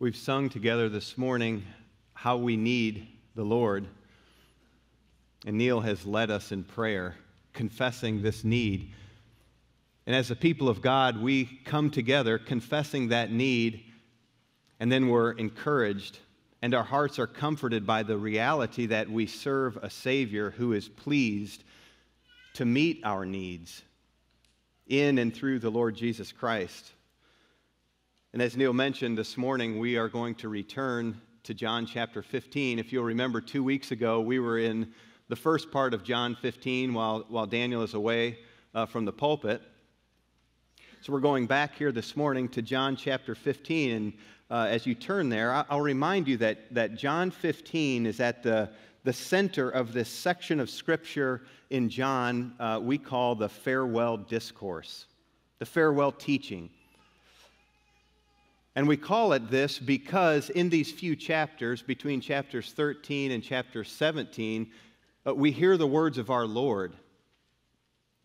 We've 0.00 0.16
sung 0.16 0.48
together 0.48 0.88
this 0.88 1.18
morning 1.18 1.62
how 2.14 2.38
we 2.38 2.56
need 2.56 3.06
the 3.34 3.44
Lord. 3.44 3.86
And 5.44 5.58
Neil 5.58 5.82
has 5.82 6.06
led 6.06 6.30
us 6.30 6.52
in 6.52 6.64
prayer, 6.64 7.16
confessing 7.52 8.22
this 8.22 8.42
need. 8.42 8.94
And 10.06 10.16
as 10.16 10.30
a 10.30 10.36
people 10.36 10.70
of 10.70 10.80
God, 10.80 11.20
we 11.20 11.44
come 11.66 11.90
together 11.90 12.38
confessing 12.38 13.08
that 13.08 13.30
need, 13.30 13.84
and 14.80 14.90
then 14.90 15.08
we're 15.08 15.32
encouraged, 15.32 16.20
and 16.62 16.74
our 16.74 16.82
hearts 16.82 17.18
are 17.18 17.26
comforted 17.26 17.86
by 17.86 18.02
the 18.02 18.16
reality 18.16 18.86
that 18.86 19.10
we 19.10 19.26
serve 19.26 19.76
a 19.82 19.90
Savior 19.90 20.52
who 20.52 20.72
is 20.72 20.88
pleased 20.88 21.62
to 22.54 22.64
meet 22.64 23.02
our 23.04 23.26
needs 23.26 23.82
in 24.86 25.18
and 25.18 25.34
through 25.34 25.58
the 25.58 25.70
Lord 25.70 25.94
Jesus 25.94 26.32
Christ. 26.32 26.92
And 28.32 28.40
as 28.40 28.56
Neil 28.56 28.72
mentioned 28.72 29.18
this 29.18 29.36
morning, 29.36 29.80
we 29.80 29.96
are 29.96 30.08
going 30.08 30.36
to 30.36 30.48
return 30.48 31.20
to 31.42 31.52
John 31.52 31.84
chapter 31.84 32.22
15. 32.22 32.78
If 32.78 32.92
you'll 32.92 33.02
remember, 33.02 33.40
two 33.40 33.64
weeks 33.64 33.90
ago, 33.90 34.20
we 34.20 34.38
were 34.38 34.58
in 34.60 34.92
the 35.28 35.34
first 35.34 35.72
part 35.72 35.94
of 35.94 36.04
John 36.04 36.36
15 36.36 36.94
while, 36.94 37.24
while 37.28 37.46
Daniel 37.46 37.82
is 37.82 37.94
away 37.94 38.38
uh, 38.72 38.86
from 38.86 39.04
the 39.04 39.12
pulpit. 39.12 39.62
So 41.00 41.12
we're 41.12 41.18
going 41.18 41.48
back 41.48 41.74
here 41.74 41.90
this 41.90 42.14
morning 42.14 42.48
to 42.50 42.62
John 42.62 42.94
chapter 42.94 43.34
15. 43.34 43.96
And 43.96 44.12
uh, 44.48 44.68
as 44.70 44.86
you 44.86 44.94
turn 44.94 45.28
there, 45.28 45.52
I'll 45.68 45.80
remind 45.80 46.28
you 46.28 46.36
that, 46.36 46.72
that 46.72 46.94
John 46.94 47.32
15 47.32 48.06
is 48.06 48.20
at 48.20 48.44
the, 48.44 48.70
the 49.02 49.12
center 49.12 49.70
of 49.70 49.92
this 49.92 50.08
section 50.08 50.60
of 50.60 50.70
Scripture 50.70 51.42
in 51.70 51.88
John 51.88 52.54
uh, 52.60 52.78
we 52.80 52.96
call 52.96 53.34
the 53.34 53.48
farewell 53.48 54.18
discourse, 54.18 55.06
the 55.58 55.66
farewell 55.66 56.12
teaching. 56.12 56.70
And 58.76 58.86
we 58.86 58.96
call 58.96 59.32
it 59.32 59.50
this 59.50 59.78
because 59.78 60.50
in 60.50 60.68
these 60.68 60.92
few 60.92 61.16
chapters, 61.16 61.82
between 61.82 62.20
chapters 62.20 62.72
13 62.72 63.32
and 63.32 63.42
chapter 63.42 63.82
17, 63.82 64.70
uh, 65.26 65.34
we 65.34 65.50
hear 65.50 65.76
the 65.76 65.86
words 65.86 66.18
of 66.18 66.30
our 66.30 66.46
Lord, 66.46 66.94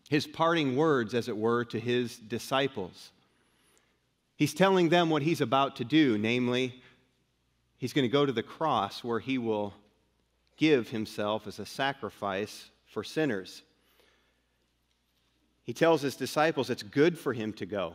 his 0.08 0.26
parting 0.26 0.76
words, 0.76 1.14
as 1.14 1.28
it 1.28 1.36
were, 1.36 1.64
to 1.66 1.80
his 1.80 2.16
disciples. 2.16 3.10
He's 4.36 4.54
telling 4.54 4.88
them 4.88 5.10
what 5.10 5.22
he's 5.22 5.40
about 5.40 5.76
to 5.76 5.84
do, 5.84 6.16
namely, 6.16 6.80
he's 7.78 7.92
going 7.92 8.04
to 8.04 8.12
go 8.12 8.24
to 8.24 8.32
the 8.32 8.42
cross 8.42 9.02
where 9.02 9.18
he 9.18 9.38
will 9.38 9.74
give 10.56 10.88
himself 10.88 11.46
as 11.46 11.58
a 11.58 11.66
sacrifice 11.66 12.70
for 12.86 13.02
sinners. 13.02 13.62
He 15.64 15.72
tells 15.72 16.02
his 16.02 16.16
disciples 16.16 16.70
it's 16.70 16.82
good 16.82 17.18
for 17.18 17.32
him 17.32 17.52
to 17.54 17.66
go. 17.66 17.94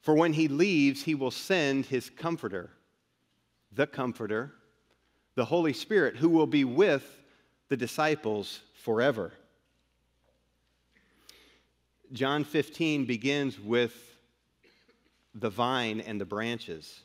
For 0.00 0.14
when 0.14 0.32
he 0.32 0.48
leaves, 0.48 1.02
he 1.02 1.14
will 1.14 1.30
send 1.30 1.86
his 1.86 2.10
comforter, 2.10 2.70
the 3.72 3.86
comforter, 3.86 4.54
the 5.34 5.44
Holy 5.44 5.72
Spirit, 5.72 6.16
who 6.16 6.28
will 6.28 6.46
be 6.46 6.64
with 6.64 7.04
the 7.68 7.76
disciples 7.76 8.60
forever. 8.82 9.32
John 12.12 12.44
15 12.44 13.04
begins 13.04 13.60
with 13.60 13.94
the 15.34 15.50
vine 15.50 16.00
and 16.00 16.20
the 16.20 16.24
branches. 16.24 17.00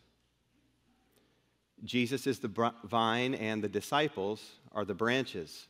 Jesus 1.84 2.26
is 2.28 2.40
the 2.40 2.72
vine, 2.86 3.34
and 3.36 3.62
the 3.62 3.68
disciples 3.68 4.42
are 4.72 4.86
the 4.86 4.94
branches. 4.94 5.68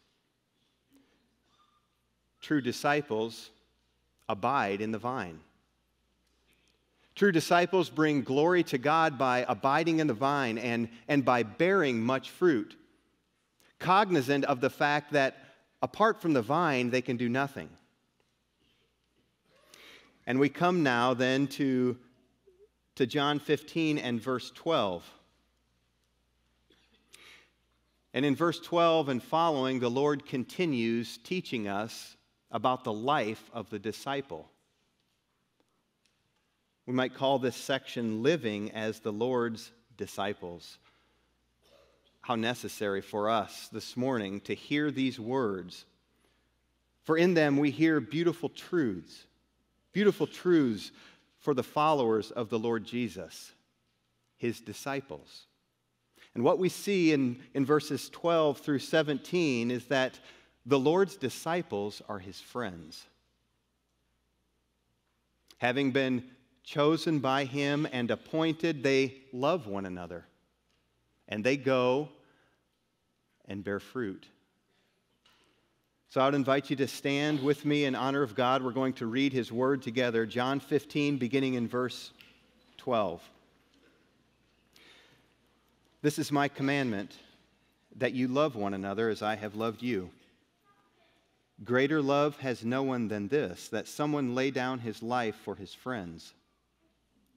True 2.39 2.61
disciples 2.61 3.49
abide 4.29 4.81
in 4.81 4.91
the 4.91 4.99
vine. 4.99 5.39
True 7.15 7.31
disciples 7.31 7.89
bring 7.89 8.23
glory 8.23 8.63
to 8.63 8.77
God 8.77 9.17
by 9.17 9.45
abiding 9.47 9.99
in 9.99 10.07
the 10.07 10.13
vine 10.13 10.57
and, 10.57 10.89
and 11.07 11.23
by 11.23 11.43
bearing 11.43 12.01
much 12.01 12.31
fruit, 12.31 12.75
cognizant 13.77 14.45
of 14.45 14.61
the 14.61 14.69
fact 14.69 15.13
that 15.13 15.37
apart 15.81 16.21
from 16.21 16.33
the 16.33 16.41
vine, 16.41 16.89
they 16.89 17.01
can 17.01 17.17
do 17.17 17.29
nothing. 17.29 17.69
And 20.25 20.39
we 20.39 20.49
come 20.49 20.81
now 20.81 21.13
then 21.13 21.47
to, 21.47 21.97
to 22.95 23.05
John 23.05 23.39
15 23.39 23.97
and 23.97 24.19
verse 24.19 24.51
12. 24.51 25.07
And 28.13 28.25
in 28.25 28.35
verse 28.35 28.59
12 28.59 29.09
and 29.09 29.21
following, 29.21 29.79
the 29.79 29.89
Lord 29.89 30.25
continues 30.25 31.17
teaching 31.17 31.67
us 31.67 32.15
about 32.51 32.83
the 32.83 32.93
life 32.93 33.49
of 33.53 33.69
the 33.69 33.79
disciple. 33.79 34.49
We 36.85 36.93
might 36.93 37.15
call 37.15 37.39
this 37.39 37.55
section 37.55 38.23
Living 38.23 38.71
as 38.71 38.99
the 38.99 39.13
Lord's 39.13 39.71
Disciples. 39.95 40.79
How 42.21 42.35
necessary 42.35 43.01
for 43.01 43.29
us 43.29 43.69
this 43.71 43.95
morning 43.95 44.41
to 44.41 44.53
hear 44.53 44.91
these 44.91 45.19
words. 45.19 45.85
For 47.03 47.17
in 47.17 47.33
them 47.35 47.57
we 47.57 47.71
hear 47.71 48.01
beautiful 48.01 48.49
truths, 48.49 49.25
beautiful 49.93 50.27
truths 50.27 50.91
for 51.39 51.53
the 51.53 51.63
followers 51.63 52.31
of 52.31 52.49
the 52.49 52.59
Lord 52.59 52.85
Jesus, 52.85 53.53
his 54.35 54.59
disciples. 54.59 55.45
And 56.35 56.43
what 56.43 56.59
we 56.59 56.69
see 56.69 57.13
in, 57.13 57.39
in 57.53 57.65
verses 57.65 58.09
12 58.09 58.57
through 58.59 58.79
17 58.79 59.71
is 59.71 59.85
that 59.85 60.19
the 60.65 60.79
Lord's 60.79 61.15
disciples 61.15 62.01
are 62.09 62.19
his 62.19 62.41
friends. 62.41 63.05
Having 65.59 65.91
been 65.91 66.23
chosen 66.63 67.19
by 67.19 67.45
him 67.45 67.87
and 67.91 68.09
appointed, 68.09 68.83
they 68.83 69.15
love 69.31 69.67
one 69.67 69.85
another. 69.85 70.25
And 71.27 71.43
they 71.43 71.57
go 71.57 72.09
and 73.47 73.63
bear 73.63 73.79
fruit. 73.79 74.25
So 76.09 76.21
I 76.21 76.25
would 76.25 76.35
invite 76.35 76.69
you 76.69 76.75
to 76.75 76.87
stand 76.87 77.41
with 77.41 77.65
me 77.65 77.85
in 77.85 77.95
honor 77.95 78.21
of 78.21 78.35
God. 78.35 78.63
We're 78.63 78.71
going 78.71 78.93
to 78.93 79.07
read 79.07 79.33
his 79.33 79.51
word 79.51 79.81
together. 79.81 80.25
John 80.25 80.59
15, 80.59 81.17
beginning 81.17 81.55
in 81.55 81.67
verse 81.67 82.11
12. 82.77 83.21
This 86.03 86.19
is 86.19 86.31
my 86.31 86.47
commandment 86.47 87.15
that 87.95 88.13
you 88.13 88.27
love 88.27 88.55
one 88.55 88.73
another 88.73 89.09
as 89.09 89.21
I 89.21 89.35
have 89.35 89.55
loved 89.55 89.81
you. 89.81 90.11
Greater 91.63 92.01
love 92.01 92.37
has 92.39 92.65
no 92.65 92.83
one 92.83 93.07
than 93.07 93.27
this, 93.27 93.69
that 93.69 93.87
someone 93.87 94.35
lay 94.35 94.51
down 94.51 94.79
his 94.79 95.01
life 95.01 95.35
for 95.43 95.55
his 95.55 95.73
friends. 95.73 96.33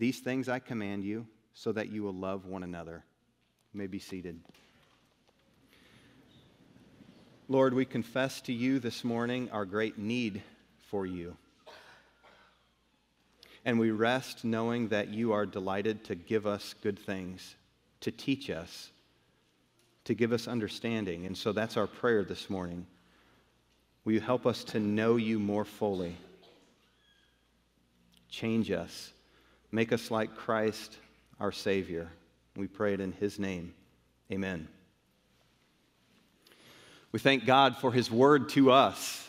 These 0.00 0.20
things 0.20 0.48
I 0.48 0.60
command 0.60 1.04
you, 1.04 1.26
so 1.52 1.72
that 1.72 1.90
you 1.90 2.02
will 2.02 2.14
love 2.14 2.46
one 2.46 2.62
another. 2.62 3.04
You 3.74 3.78
may 3.78 3.86
be 3.86 3.98
seated. 3.98 4.40
Lord, 7.48 7.74
we 7.74 7.84
confess 7.84 8.40
to 8.42 8.52
you 8.54 8.78
this 8.78 9.04
morning 9.04 9.50
our 9.50 9.66
great 9.66 9.98
need 9.98 10.42
for 10.88 11.04
you. 11.04 11.36
And 13.66 13.78
we 13.78 13.90
rest 13.90 14.42
knowing 14.42 14.88
that 14.88 15.08
you 15.08 15.34
are 15.34 15.44
delighted 15.44 16.02
to 16.04 16.14
give 16.14 16.46
us 16.46 16.74
good 16.82 16.98
things, 16.98 17.56
to 18.00 18.10
teach 18.10 18.48
us, 18.48 18.88
to 20.04 20.14
give 20.14 20.32
us 20.32 20.48
understanding. 20.48 21.26
And 21.26 21.36
so 21.36 21.52
that's 21.52 21.76
our 21.76 21.86
prayer 21.86 22.24
this 22.24 22.48
morning. 22.48 22.86
Will 24.06 24.14
you 24.14 24.20
help 24.20 24.46
us 24.46 24.64
to 24.64 24.80
know 24.80 25.16
you 25.16 25.38
more 25.38 25.66
fully? 25.66 26.16
Change 28.30 28.70
us. 28.70 29.12
Make 29.72 29.92
us 29.92 30.10
like 30.10 30.34
Christ, 30.34 30.96
our 31.38 31.52
Savior. 31.52 32.10
We 32.56 32.66
pray 32.66 32.94
it 32.94 33.00
in 33.00 33.12
His 33.12 33.38
name. 33.38 33.74
Amen. 34.32 34.68
We 37.12 37.18
thank 37.18 37.44
God 37.44 37.76
for 37.76 37.92
His 37.92 38.10
word 38.10 38.48
to 38.50 38.70
us, 38.70 39.28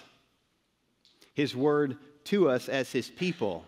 His 1.34 1.56
word 1.56 1.98
to 2.26 2.50
us 2.50 2.70
as 2.70 2.92
His 2.92 3.10
people. 3.10 3.66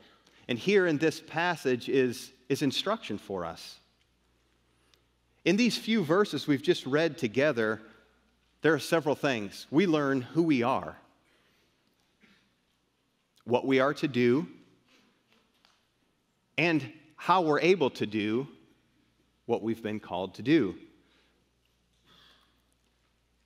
And 0.48 0.60
here 0.60 0.86
in 0.86 0.98
this 0.98 1.22
passage 1.22 1.90
is, 1.90 2.32
is 2.50 2.62
instruction 2.62 3.18
for 3.18 3.46
us. 3.46 3.80
In 5.46 5.58
these 5.58 5.78
few 5.78 6.04
verses 6.04 6.48
we've 6.48 6.62
just 6.62 6.86
read 6.86 7.18
together, 7.18 7.82
there 8.62 8.74
are 8.74 8.80
several 8.80 9.16
things. 9.16 9.68
We 9.72 9.88
learn 9.88 10.22
who 10.22 10.44
we 10.44 10.64
are, 10.64 10.98
what 13.46 13.66
we 13.66 13.80
are 13.80 13.94
to 13.96 14.08
do, 14.08 14.48
and 16.58 16.92
how 17.16 17.42
we're 17.42 17.60
able 17.60 17.90
to 17.92 18.06
do 18.06 18.48
what 19.46 19.62
we've 19.62 19.82
been 19.82 20.00
called 20.00 20.36
to 20.36 20.42
do. 20.42 20.76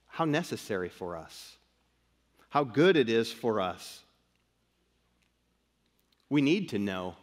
How 0.07 0.25
necessary 0.25 0.89
for 0.89 1.15
us, 1.15 1.55
how 2.49 2.63
good 2.63 2.97
it 2.97 3.09
is 3.09 3.31
for 3.31 3.61
us. 3.61 4.01
We 6.29 6.41
need 6.41 6.69
to 6.69 6.79
know 6.79 7.15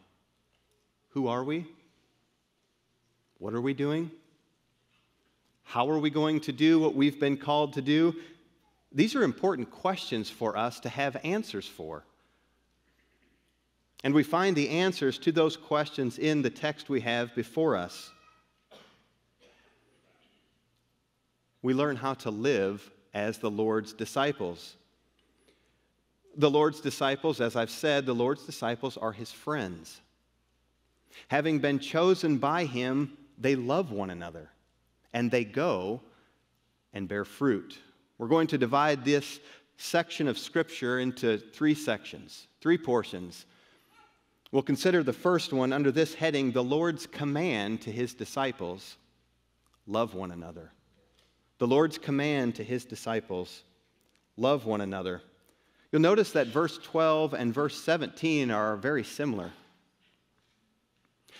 who 1.10 1.26
are 1.28 1.44
we? 1.44 1.66
What 3.38 3.52
are 3.52 3.60
we 3.60 3.74
doing? 3.74 4.10
How 5.64 5.90
are 5.90 5.98
we 5.98 6.10
going 6.10 6.40
to 6.40 6.52
do 6.52 6.78
what 6.78 6.94
we've 6.94 7.18
been 7.18 7.36
called 7.36 7.74
to 7.74 7.82
do? 7.82 8.14
These 8.92 9.16
are 9.16 9.22
important 9.24 9.70
questions 9.70 10.30
for 10.30 10.56
us 10.56 10.78
to 10.80 10.88
have 10.88 11.16
answers 11.24 11.66
for. 11.66 12.04
And 14.04 14.14
we 14.14 14.22
find 14.22 14.54
the 14.54 14.68
answers 14.68 15.18
to 15.20 15.32
those 15.32 15.56
questions 15.56 16.18
in 16.18 16.42
the 16.42 16.50
text 16.50 16.90
we 16.90 17.00
have 17.00 17.34
before 17.34 17.74
us. 17.74 18.10
We 21.62 21.72
learn 21.72 21.96
how 21.96 22.12
to 22.14 22.30
live 22.30 22.90
as 23.14 23.38
the 23.38 23.50
Lord's 23.50 23.94
disciples. 23.94 24.76
The 26.36 26.50
Lord's 26.50 26.80
disciples, 26.80 27.40
as 27.40 27.56
I've 27.56 27.70
said, 27.70 28.04
the 28.04 28.14
Lord's 28.14 28.44
disciples 28.44 28.98
are 28.98 29.12
his 29.12 29.32
friends. 29.32 30.02
Having 31.28 31.60
been 31.60 31.78
chosen 31.78 32.36
by 32.36 32.66
him, 32.66 33.16
they 33.38 33.56
love 33.56 33.90
one 33.90 34.10
another 34.10 34.50
and 35.14 35.30
they 35.30 35.44
go 35.44 36.02
and 36.92 37.08
bear 37.08 37.24
fruit. 37.24 37.78
We're 38.18 38.28
going 38.28 38.48
to 38.48 38.58
divide 38.58 39.02
this 39.02 39.40
section 39.78 40.28
of 40.28 40.38
Scripture 40.38 40.98
into 40.98 41.38
three 41.38 41.74
sections, 41.74 42.48
three 42.60 42.76
portions. 42.78 43.46
We'll 44.54 44.62
consider 44.62 45.02
the 45.02 45.12
first 45.12 45.52
one 45.52 45.72
under 45.72 45.90
this 45.90 46.14
heading 46.14 46.52
the 46.52 46.62
Lord's 46.62 47.08
command 47.08 47.80
to 47.80 47.90
his 47.90 48.14
disciples 48.14 48.98
love 49.84 50.14
one 50.14 50.30
another. 50.30 50.70
The 51.58 51.66
Lord's 51.66 51.98
command 51.98 52.54
to 52.54 52.62
his 52.62 52.84
disciples 52.84 53.64
love 54.36 54.64
one 54.64 54.80
another. 54.80 55.22
You'll 55.90 56.02
notice 56.02 56.30
that 56.30 56.46
verse 56.46 56.78
12 56.78 57.34
and 57.34 57.52
verse 57.52 57.82
17 57.82 58.52
are 58.52 58.76
very 58.76 59.02
similar. 59.02 59.50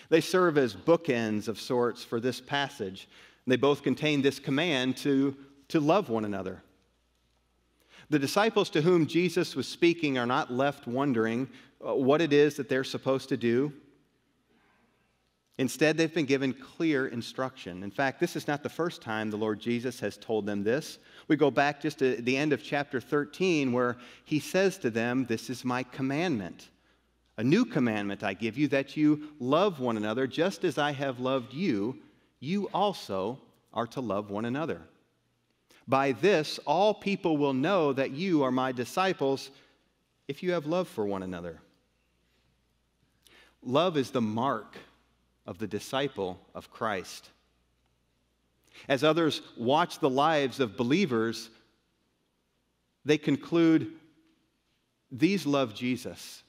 They 0.09 0.19
serve 0.19 0.57
as 0.57 0.75
bookends 0.75 1.47
of 1.47 1.57
sorts 1.57 2.03
for 2.03 2.19
this 2.19 2.41
passage. 2.41 3.07
They 3.47 3.55
both 3.55 3.81
contain 3.81 4.23
this 4.23 4.39
command 4.39 4.97
to, 4.97 5.37
to 5.69 5.79
love 5.79 6.09
one 6.09 6.25
another. 6.25 6.61
The 8.09 8.19
disciples 8.19 8.69
to 8.71 8.81
whom 8.81 9.07
Jesus 9.07 9.55
was 9.55 9.67
speaking 9.67 10.17
are 10.17 10.25
not 10.25 10.51
left 10.51 10.87
wondering 10.87 11.49
uh, 11.85 11.95
what 11.95 12.21
it 12.21 12.33
is 12.33 12.55
that 12.55 12.69
they're 12.69 12.83
supposed 12.83 13.29
to 13.29 13.37
do. 13.37 13.73
Instead, 15.57 15.95
they've 15.95 16.13
been 16.13 16.25
given 16.25 16.53
clear 16.53 17.07
instruction. 17.07 17.81
In 17.81 17.91
fact, 17.91 18.19
this 18.19 18.35
is 18.35 18.45
not 18.45 18.61
the 18.61 18.69
first 18.69 19.01
time 19.01 19.29
the 19.29 19.37
Lord 19.37 19.59
Jesus 19.59 20.01
has 20.01 20.17
told 20.17 20.45
them 20.45 20.63
this. 20.63 20.99
We 21.29 21.37
go 21.37 21.49
back 21.49 21.81
just 21.81 21.99
to 21.99 22.17
the 22.17 22.35
end 22.35 22.51
of 22.51 22.61
chapter 22.61 22.99
13, 22.99 23.71
where 23.71 23.95
he 24.25 24.39
says 24.39 24.77
to 24.79 24.89
them, 24.89 25.25
This 25.25 25.49
is 25.49 25.63
my 25.63 25.83
commandment. 25.83 26.69
A 27.37 27.43
new 27.43 27.63
commandment 27.63 28.23
I 28.23 28.33
give 28.33 28.57
you 28.57 28.67
that 28.69 28.97
you 28.97 29.29
love 29.39 29.79
one 29.79 29.97
another 29.97 30.27
just 30.27 30.65
as 30.65 30.77
I 30.77 30.91
have 30.91 31.19
loved 31.19 31.53
you. 31.53 31.97
You 32.41 32.69
also 32.73 33.39
are 33.73 33.87
to 33.87 34.01
love 34.01 34.29
one 34.29 34.45
another. 34.45 34.81
By 35.87 36.13
this, 36.13 36.59
all 36.65 36.93
people 36.93 37.37
will 37.37 37.53
know 37.53 37.93
that 37.93 38.11
you 38.11 38.43
are 38.43 38.51
my 38.51 38.71
disciples 38.71 39.51
if 40.27 40.41
you 40.41 40.51
have 40.53 40.65
love 40.65 40.87
for 40.87 41.05
one 41.05 41.23
another. 41.23 41.59
Love 43.61 43.97
is 43.97 44.11
the 44.11 44.21
mark 44.21 44.77
of 45.45 45.59
the 45.59 45.67
disciple 45.67 46.39
of 46.55 46.71
Christ. 46.71 47.29
As 48.87 49.03
others 49.03 49.41
watch 49.57 49.99
the 49.99 50.09
lives 50.09 50.59
of 50.59 50.77
believers, 50.77 51.49
they 53.05 53.17
conclude 53.17 53.91
these 55.11 55.45
love 55.45 55.73
Jesus. 55.73 56.43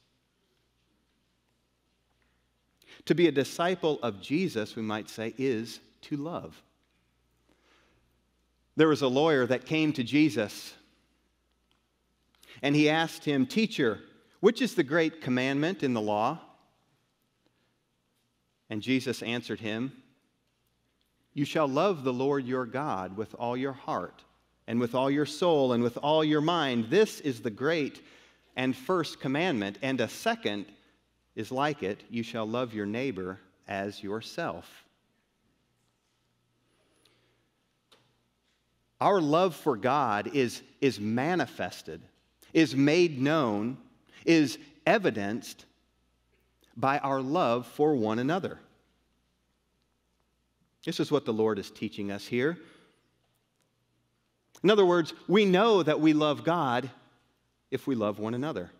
To 3.04 3.14
be 3.14 3.28
a 3.28 3.32
disciple 3.32 4.00
of 4.02 4.20
Jesus, 4.20 4.74
we 4.74 4.82
might 4.82 5.08
say, 5.08 5.34
is 5.38 5.78
to 6.02 6.16
love. 6.16 6.60
There 8.76 8.88
was 8.88 9.02
a 9.02 9.08
lawyer 9.08 9.46
that 9.46 9.64
came 9.64 9.92
to 9.94 10.04
Jesus 10.04 10.74
and 12.62 12.74
he 12.74 12.88
asked 12.88 13.24
him, 13.24 13.46
Teacher, 13.46 14.00
which 14.40 14.62
is 14.62 14.74
the 14.74 14.82
great 14.82 15.20
commandment 15.20 15.82
in 15.82 15.94
the 15.94 16.00
law? 16.00 16.40
And 18.70 18.82
Jesus 18.82 19.22
answered 19.22 19.60
him, 19.60 19.92
You 21.32 21.44
shall 21.44 21.68
love 21.68 22.04
the 22.04 22.12
Lord 22.12 22.46
your 22.46 22.66
God 22.66 23.16
with 23.16 23.34
all 23.38 23.56
your 23.56 23.72
heart, 23.72 24.24
and 24.66 24.80
with 24.80 24.94
all 24.94 25.10
your 25.10 25.26
soul, 25.26 25.72
and 25.72 25.82
with 25.82 25.96
all 25.98 26.24
your 26.24 26.40
mind. 26.40 26.86
This 26.90 27.20
is 27.20 27.40
the 27.40 27.50
great 27.50 28.02
and 28.56 28.74
first 28.74 29.20
commandment, 29.20 29.78
and 29.82 30.00
a 30.00 30.08
second 30.08 30.66
is 31.34 31.52
like 31.52 31.82
it 31.82 32.02
you 32.10 32.22
shall 32.22 32.46
love 32.46 32.74
your 32.74 32.86
neighbor 32.86 33.38
as 33.68 34.02
yourself. 34.02 34.85
Our 39.00 39.20
love 39.20 39.54
for 39.54 39.76
God 39.76 40.30
is, 40.34 40.62
is 40.80 40.98
manifested, 40.98 42.00
is 42.52 42.74
made 42.74 43.20
known, 43.20 43.76
is 44.24 44.58
evidenced 44.86 45.66
by 46.76 46.98
our 46.98 47.20
love 47.20 47.66
for 47.66 47.94
one 47.94 48.18
another. 48.18 48.58
This 50.84 51.00
is 51.00 51.10
what 51.10 51.24
the 51.24 51.32
Lord 51.32 51.58
is 51.58 51.70
teaching 51.70 52.10
us 52.10 52.26
here. 52.26 52.58
In 54.62 54.70
other 54.70 54.86
words, 54.86 55.12
we 55.28 55.44
know 55.44 55.82
that 55.82 56.00
we 56.00 56.12
love 56.12 56.44
God 56.44 56.88
if 57.70 57.86
we 57.86 57.94
love 57.94 58.18
one 58.18 58.34
another. 58.34 58.70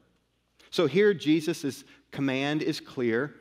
So 0.71 0.87
here, 0.87 1.12
Jesus' 1.12 1.85
command 2.11 2.62
is 2.62 2.81
clear. 2.81 3.35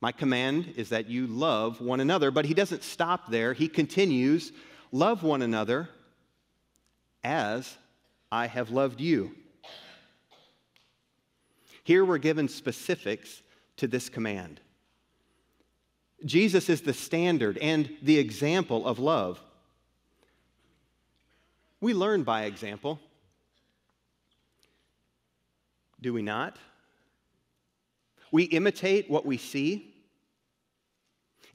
My 0.00 0.12
command 0.12 0.74
is 0.76 0.88
that 0.88 1.08
you 1.08 1.26
love 1.26 1.80
one 1.80 2.00
another, 2.00 2.30
but 2.30 2.44
he 2.44 2.54
doesn't 2.54 2.82
stop 2.82 3.30
there. 3.30 3.52
He 3.52 3.68
continues 3.68 4.52
love 4.92 5.22
one 5.22 5.42
another 5.42 5.88
as 7.24 7.76
I 8.30 8.46
have 8.46 8.70
loved 8.70 9.00
you. 9.00 9.34
Here 11.82 12.04
we're 12.04 12.18
given 12.18 12.48
specifics 12.48 13.42
to 13.78 13.88
this 13.88 14.08
command. 14.08 14.60
Jesus 16.24 16.68
is 16.68 16.82
the 16.82 16.92
standard 16.92 17.58
and 17.58 17.90
the 18.02 18.18
example 18.18 18.86
of 18.86 19.00
love. 19.00 19.40
We 21.80 21.94
learn 21.94 22.22
by 22.22 22.44
example. 22.44 23.00
Do 26.00 26.12
we 26.12 26.22
not? 26.22 26.56
We 28.30 28.44
imitate 28.44 29.10
what 29.10 29.26
we 29.26 29.36
see. 29.36 29.91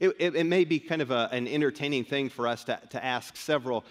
It, 0.00 0.14
it, 0.18 0.36
it 0.36 0.44
may 0.44 0.64
be 0.64 0.78
kind 0.78 1.02
of 1.02 1.10
a, 1.10 1.28
an 1.32 1.48
entertaining 1.48 2.04
thing 2.04 2.28
for 2.28 2.46
us 2.46 2.64
to, 2.64 2.80
to 2.90 3.04
ask 3.04 3.36
several, 3.36 3.84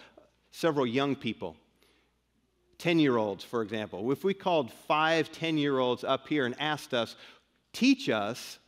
several 0.52 0.86
young 0.86 1.16
people 1.16 1.56
10 2.78 3.00
year 3.00 3.18
olds, 3.18 3.44
for 3.44 3.62
example, 3.62 4.12
if 4.12 4.24
we 4.24 4.34
called 4.34 4.72
five 4.72 5.32
10 5.32 5.58
year 5.58 5.80
olds 5.80 6.04
up 6.04 6.28
here 6.28 6.46
and 6.46 6.56
asked 6.60 6.94
us, 6.94 7.16
teach 7.74 8.10
us, 8.10 8.60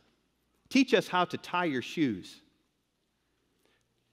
teach 0.68 0.94
us 0.94 1.06
how 1.06 1.24
to 1.24 1.38
tie 1.38 1.64
your 1.64 1.82
shoes, 1.82 2.40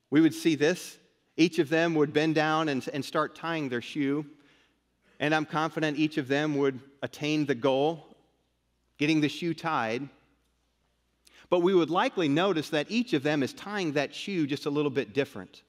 we 0.09 0.21
would 0.21 0.33
see 0.33 0.55
this. 0.55 0.97
Each 1.35 1.59
of 1.59 1.69
them 1.69 1.93
would 1.95 2.13
bend 2.13 2.35
down 2.35 2.69
and, 2.69 2.87
and 2.93 3.03
start 3.03 3.35
tying 3.35 3.69
their 3.69 3.81
shoe. 3.81 4.25
And 5.19 5.35
I'm 5.35 5.45
confident 5.45 5.97
each 5.97 6.17
of 6.17 6.27
them 6.27 6.57
would 6.57 6.79
attain 7.01 7.45
the 7.45 7.55
goal, 7.55 8.15
getting 8.97 9.21
the 9.21 9.29
shoe 9.29 9.53
tied. 9.53 10.07
But 11.49 11.59
we 11.59 11.73
would 11.73 11.89
likely 11.89 12.27
notice 12.27 12.69
that 12.69 12.91
each 12.91 13.13
of 13.13 13.23
them 13.23 13.41
is 13.41 13.53
tying 13.53 13.93
that 13.93 14.13
shoe 14.13 14.47
just 14.47 14.65
a 14.65 14.69
little 14.69 14.91
bit 14.91 15.13
different. 15.13 15.63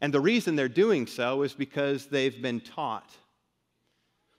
And 0.00 0.14
the 0.14 0.20
reason 0.20 0.54
they're 0.54 0.68
doing 0.68 1.06
so 1.06 1.42
is 1.42 1.52
because 1.52 2.06
they've 2.06 2.40
been 2.40 2.60
taught. 2.60 3.10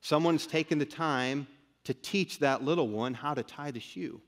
Someone's 0.02 0.48
taken 0.48 0.80
the 0.80 0.86
time 0.86 1.48
to 1.84 1.94
teach 1.94 2.40
that 2.40 2.64
little 2.64 2.88
one 2.88 3.14
how 3.14 3.34
to 3.34 3.44
tie 3.44 3.72
the 3.72 3.80
shoe. 3.80 4.22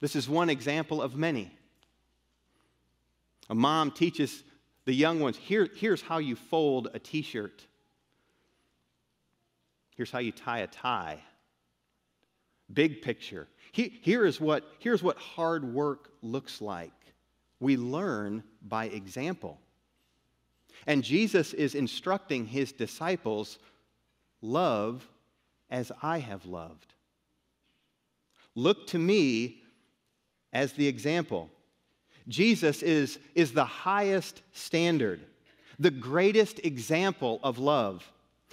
This 0.00 0.14
is 0.14 0.28
one 0.28 0.48
example 0.48 1.02
of 1.02 1.16
many. 1.16 1.50
A 3.48 3.54
mom 3.54 3.90
teaches 3.90 4.44
the 4.84 4.94
young 4.94 5.20
ones 5.20 5.36
Here, 5.36 5.68
here's 5.74 6.00
how 6.00 6.18
you 6.18 6.36
fold 6.36 6.88
a 6.94 6.98
t 6.98 7.22
shirt, 7.22 7.66
here's 9.96 10.10
how 10.10 10.20
you 10.20 10.32
tie 10.32 10.60
a 10.60 10.66
tie. 10.66 11.20
Big 12.72 13.02
picture. 13.02 13.48
Here 13.72 14.26
is 14.26 14.40
what, 14.40 14.64
here's 14.78 15.02
what 15.02 15.18
hard 15.18 15.64
work 15.64 16.10
looks 16.22 16.60
like. 16.60 16.92
We 17.60 17.76
learn 17.76 18.42
by 18.62 18.86
example. 18.86 19.60
And 20.86 21.04
Jesus 21.04 21.52
is 21.52 21.74
instructing 21.74 22.46
his 22.46 22.72
disciples 22.72 23.58
love 24.42 25.06
as 25.70 25.92
I 26.02 26.18
have 26.18 26.46
loved. 26.46 26.94
Look 28.54 28.86
to 28.88 28.98
me 28.98 29.62
as 30.52 30.72
the 30.72 30.88
example. 30.88 31.50
Jesus 32.28 32.82
is, 32.82 33.18
is 33.34 33.52
the 33.52 33.64
highest 33.64 34.42
standard, 34.52 35.20
the 35.78 35.90
greatest 35.90 36.60
example 36.64 37.40
of 37.42 37.58
love. 37.58 38.10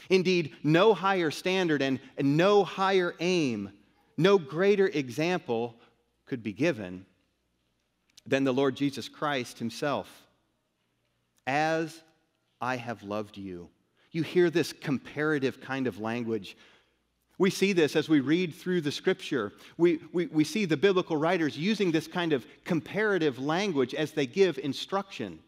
Indeed, 0.09 0.55
no 0.63 0.93
higher 0.93 1.31
standard 1.31 1.81
and, 1.81 1.99
and 2.17 2.37
no 2.37 2.63
higher 2.63 3.15
aim, 3.19 3.71
no 4.17 4.37
greater 4.37 4.87
example 4.87 5.75
could 6.25 6.43
be 6.43 6.53
given 6.53 7.05
than 8.25 8.43
the 8.43 8.53
Lord 8.53 8.75
Jesus 8.75 9.07
Christ 9.07 9.59
himself. 9.59 10.09
As 11.45 12.01
I 12.59 12.75
have 12.75 13.03
loved 13.03 13.37
you. 13.37 13.69
You 14.11 14.23
hear 14.23 14.49
this 14.49 14.73
comparative 14.73 15.61
kind 15.61 15.87
of 15.87 15.99
language. 15.99 16.57
We 17.37 17.49
see 17.49 17.73
this 17.73 17.95
as 17.95 18.09
we 18.09 18.19
read 18.19 18.53
through 18.53 18.81
the 18.81 18.91
scripture. 18.91 19.53
We, 19.77 19.99
we, 20.11 20.25
we 20.27 20.43
see 20.43 20.65
the 20.65 20.77
biblical 20.77 21.17
writers 21.17 21.57
using 21.57 21.91
this 21.91 22.07
kind 22.07 22.33
of 22.33 22.45
comparative 22.63 23.37
language 23.37 23.93
as 23.93 24.11
they 24.11 24.25
give 24.25 24.57
instruction. 24.57 25.39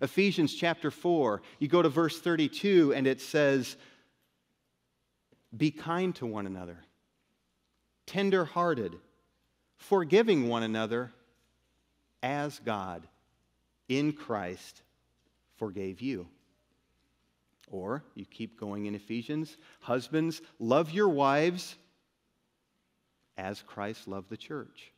Ephesians 0.00 0.54
chapter 0.54 0.90
4, 0.90 1.42
you 1.58 1.68
go 1.68 1.82
to 1.82 1.90
verse 1.90 2.18
32, 2.18 2.94
and 2.94 3.06
it 3.06 3.20
says, 3.20 3.76
Be 5.54 5.70
kind 5.70 6.14
to 6.16 6.26
one 6.26 6.46
another, 6.46 6.78
tender 8.10 8.44
hearted, 8.44 8.96
forgiving 9.76 10.48
one 10.48 10.64
another 10.64 11.12
as 12.24 12.58
God 12.58 13.06
in 13.88 14.12
Christ 14.12 14.82
forgave 15.58 16.00
you. 16.00 16.26
Or 17.70 18.02
you 18.16 18.24
keep 18.24 18.58
going 18.58 18.86
in 18.86 18.96
Ephesians 18.96 19.56
Husbands, 19.78 20.42
love 20.58 20.90
your 20.90 21.08
wives 21.08 21.76
as 23.38 23.62
Christ 23.62 24.08
loved 24.08 24.28
the 24.28 24.36
church. 24.36 24.92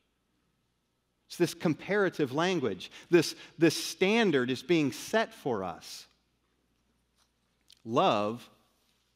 It's 1.29 1.37
this 1.37 1.53
comparative 1.53 2.33
language. 2.33 2.91
This, 3.11 3.35
this 3.59 3.77
standard 3.77 4.51
is 4.51 4.63
being 4.63 4.91
set 4.91 5.35
for 5.35 5.65
us. 5.65 6.07
Love 7.85 8.49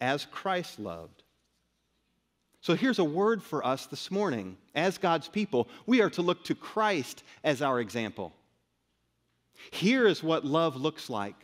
as 0.02 0.26
Christ 0.26 0.78
loved. 0.78 1.22
So 2.66 2.75
here's 2.75 2.99
a 2.99 3.04
word 3.04 3.44
for 3.44 3.64
us 3.64 3.87
this 3.87 4.11
morning. 4.11 4.56
As 4.75 4.99
God's 4.99 5.28
people, 5.28 5.68
we 5.87 6.00
are 6.00 6.11
to 6.11 6.20
look 6.20 6.42
to 6.46 6.56
Christ 6.56 7.23
as 7.44 7.62
our 7.62 7.78
example. 7.78 8.32
Here 9.70 10.04
is 10.04 10.20
what 10.20 10.44
love 10.44 10.75
looks 10.75 11.08
like. 11.08 11.37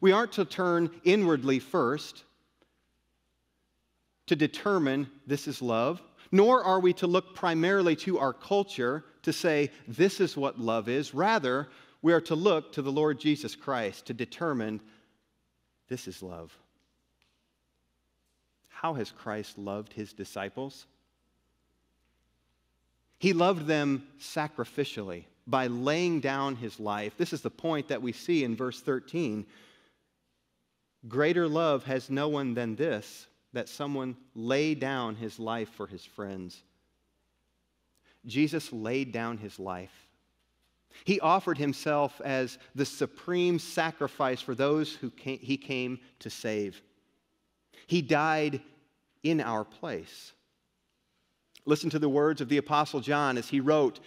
We 0.00 0.12
aren't 0.12 0.30
to 0.34 0.44
turn 0.44 0.92
inwardly 1.02 1.58
first 1.58 2.22
to 4.28 4.36
determine 4.36 5.10
this 5.26 5.48
is 5.48 5.60
love, 5.60 6.00
nor 6.30 6.62
are 6.62 6.78
we 6.78 6.92
to 6.92 7.08
look 7.08 7.34
primarily 7.34 7.96
to 7.96 8.20
our 8.20 8.32
culture 8.32 9.04
to 9.22 9.32
say, 9.32 9.72
this 9.88 10.20
is 10.20 10.36
what 10.36 10.60
love 10.60 10.88
is. 10.88 11.12
Rather, 11.12 11.66
we 12.02 12.12
are 12.12 12.20
to 12.20 12.36
look 12.36 12.72
to 12.74 12.82
the 12.82 12.92
Lord 12.92 13.18
Jesus 13.18 13.56
Christ 13.56 14.06
to 14.06 14.14
determine 14.14 14.80
this 15.88 16.06
is 16.06 16.22
love. 16.22 16.56
How 18.80 18.94
has 18.94 19.10
Christ 19.10 19.58
loved 19.58 19.92
his 19.92 20.14
disciples? 20.14 20.86
He 23.18 23.34
loved 23.34 23.66
them 23.66 24.06
sacrificially 24.18 25.24
by 25.46 25.66
laying 25.66 26.20
down 26.20 26.56
his 26.56 26.80
life. 26.80 27.12
This 27.18 27.34
is 27.34 27.42
the 27.42 27.50
point 27.50 27.88
that 27.88 28.00
we 28.00 28.12
see 28.12 28.42
in 28.42 28.56
verse 28.56 28.80
13. 28.80 29.44
Greater 31.08 31.46
love 31.46 31.84
has 31.84 32.08
no 32.08 32.30
one 32.30 32.54
than 32.54 32.74
this, 32.74 33.26
that 33.52 33.68
someone 33.68 34.16
lay 34.34 34.74
down 34.74 35.14
his 35.14 35.38
life 35.38 35.68
for 35.68 35.86
his 35.86 36.06
friends. 36.06 36.62
Jesus 38.24 38.72
laid 38.72 39.12
down 39.12 39.36
his 39.36 39.58
life. 39.58 40.08
He 41.04 41.20
offered 41.20 41.58
himself 41.58 42.18
as 42.22 42.56
the 42.74 42.86
supreme 42.86 43.58
sacrifice 43.58 44.40
for 44.40 44.54
those 44.54 44.94
who 44.94 45.12
he 45.22 45.58
came 45.58 45.98
to 46.20 46.30
save. 46.30 46.80
He 47.86 48.02
died 48.02 48.60
in 49.22 49.40
our 49.40 49.64
place. 49.64 50.32
Listen 51.66 51.90
to 51.90 51.98
the 51.98 52.08
words 52.08 52.40
of 52.40 52.48
the 52.48 52.56
apostle 52.56 53.00
John 53.00 53.36
as 53.36 53.48
he 53.48 53.60
wrote 53.60 54.00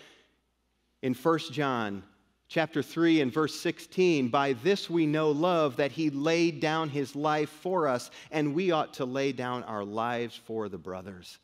in 1.01 1.13
1 1.13 1.39
John 1.51 2.03
chapter 2.47 2.81
3 2.81 3.21
and 3.21 3.31
verse 3.31 3.59
16, 3.59 4.29
by 4.29 4.53
this 4.53 4.89
we 4.89 5.05
know 5.05 5.31
love 5.31 5.77
that 5.77 5.91
he 5.91 6.09
laid 6.09 6.59
down 6.59 6.89
his 6.89 7.15
life 7.15 7.49
for 7.49 7.87
us 7.87 8.11
and 8.31 8.53
we 8.53 8.71
ought 8.71 8.93
to 8.95 9.05
lay 9.05 9.31
down 9.31 9.63
our 9.63 9.83
lives 9.83 10.35
for 10.35 10.69
the 10.69 10.77
brothers. 10.77 11.39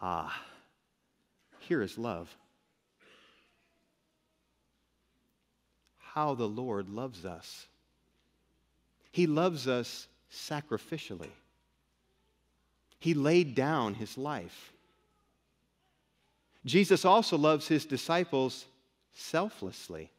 Ah. 0.00 0.42
Here 1.68 1.82
is 1.82 1.96
love. 1.96 2.34
How 5.98 6.34
the 6.34 6.48
Lord 6.48 6.88
loves 6.88 7.24
us. 7.24 7.66
He 9.12 9.26
loves 9.26 9.68
us 9.68 10.08
sacrificially. 10.32 11.30
He 12.98 13.14
laid 13.14 13.54
down 13.54 13.94
his 13.94 14.16
life. 14.16 14.72
Jesus 16.64 17.04
also 17.04 17.36
loves 17.36 17.66
his 17.66 17.84
disciples 17.84 18.66
selflessly. 19.12 20.10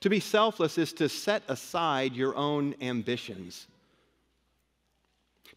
To 0.00 0.10
be 0.10 0.20
selfless 0.20 0.78
is 0.78 0.92
to 0.94 1.08
set 1.08 1.42
aside 1.48 2.14
your 2.14 2.34
own 2.34 2.74
ambitions, 2.80 3.66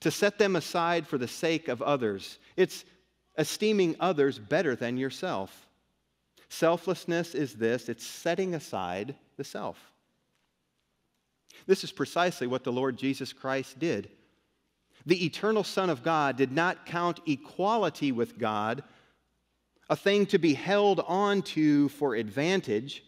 to 0.02 0.12
set 0.12 0.38
them 0.38 0.56
aside 0.56 1.08
for 1.08 1.18
the 1.18 1.28
sake 1.28 1.68
of 1.68 1.82
others. 1.82 2.38
It's 2.56 2.86
esteeming 3.38 3.96
others 4.00 4.38
better 4.38 4.76
than 4.76 4.98
yourself. 4.98 5.68
Selflessness 6.50 7.34
is 7.34 7.56
this 7.56 7.90
it's 7.90 8.06
setting 8.06 8.54
aside 8.54 9.16
the 9.38 9.44
self. 9.44 9.92
This 11.68 11.84
is 11.84 11.92
precisely 11.92 12.48
what 12.48 12.64
the 12.64 12.72
Lord 12.72 12.98
Jesus 12.98 13.34
Christ 13.34 13.80
did. 13.80 14.10
The 15.06 15.26
eternal 15.26 15.64
Son 15.64 15.90
of 15.90 16.04
God 16.04 16.38
did 16.38 16.52
not 16.52 16.86
count 16.86 17.20
equality 17.28 18.12
with 18.12 18.38
God 18.38 18.84
a 19.90 19.96
thing 19.96 20.26
to 20.28 20.40
be 20.40 20.54
held 20.54 21.00
on 21.02 21.44
to 21.44 21.90
for 21.90 22.16
advantage, 22.16 23.04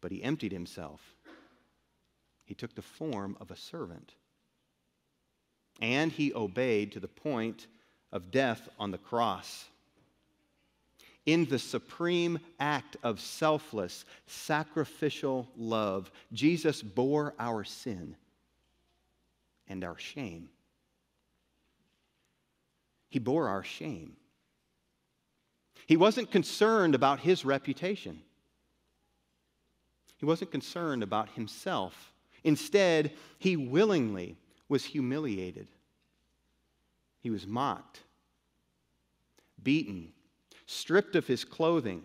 but 0.00 0.12
he 0.12 0.22
emptied 0.22 0.52
himself. 0.52 1.00
He 2.44 2.54
took 2.54 2.74
the 2.74 2.82
form 2.82 3.36
of 3.40 3.50
a 3.50 3.56
servant. 3.56 4.12
And 5.80 6.12
he 6.12 6.32
obeyed 6.34 6.92
to 6.92 7.00
the 7.00 7.08
point 7.08 7.66
of 8.12 8.30
death 8.30 8.68
on 8.78 8.90
the 8.90 8.98
cross. 8.98 9.66
In 11.26 11.44
the 11.44 11.58
supreme 11.58 12.38
act 12.58 12.96
of 13.02 13.20
selfless, 13.20 14.04
sacrificial 14.26 15.48
love, 15.56 16.10
Jesus 16.32 16.82
bore 16.82 17.34
our 17.38 17.64
sin 17.64 18.16
and 19.68 19.84
our 19.84 19.98
shame. 19.98 20.48
He 23.08 23.18
bore 23.18 23.48
our 23.48 23.64
shame. 23.64 24.16
He 25.86 25.96
wasn't 25.96 26.30
concerned 26.30 26.94
about 26.94 27.20
his 27.20 27.44
reputation. 27.44 28.20
He 30.16 30.26
wasn't 30.26 30.50
concerned 30.50 31.02
about 31.02 31.30
himself. 31.30 32.12
Instead, 32.44 33.12
he 33.38 33.56
willingly 33.56 34.36
was 34.68 34.84
humiliated 34.84 35.68
he 37.26 37.30
was 37.30 37.44
mocked, 37.44 38.02
beaten, 39.60 40.12
stripped 40.66 41.16
of 41.16 41.26
his 41.26 41.44
clothing, 41.44 42.02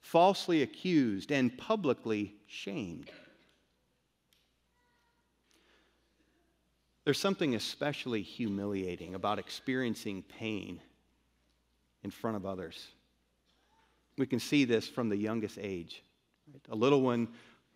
falsely 0.00 0.62
accused, 0.62 1.30
and 1.30 1.56
publicly 1.56 2.34
shamed. 2.46 3.10
There's 7.04 7.20
something 7.20 7.54
especially 7.54 8.22
humiliating 8.22 9.14
about 9.14 9.38
experiencing 9.38 10.24
pain 10.24 10.80
in 12.02 12.10
front 12.10 12.36
of 12.36 12.44
others. 12.44 12.88
We 14.18 14.26
can 14.26 14.40
see 14.40 14.64
this 14.64 14.88
from 14.88 15.08
the 15.08 15.16
youngest 15.16 15.58
age. 15.60 16.02
A 16.70 16.74
little 16.74 17.02
one 17.02 17.28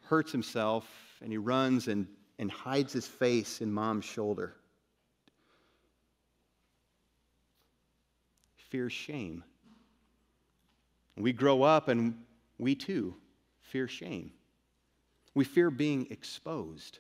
hurts 0.05 0.33
himself 0.33 0.89
and 1.23 1.31
he 1.31 1.39
runs 1.39 1.87
and, 1.87 2.09
and 2.39 2.51
hides 2.51 2.93
his 2.93 3.07
face 3.07 3.61
in 3.61 3.73
mom's 3.73 4.05
shoulder. 4.05 4.57
fears 8.71 8.93
shame. 8.93 9.43
We 11.23 11.33
grow 11.33 11.63
up 11.63 11.89
and 11.89 12.15
we 12.59 12.75
too 12.75 13.15
fear 13.63 13.89
shame. 13.89 14.33
We 15.35 15.45
fear 15.45 15.71
being 15.71 16.09
exposed. 16.11 16.99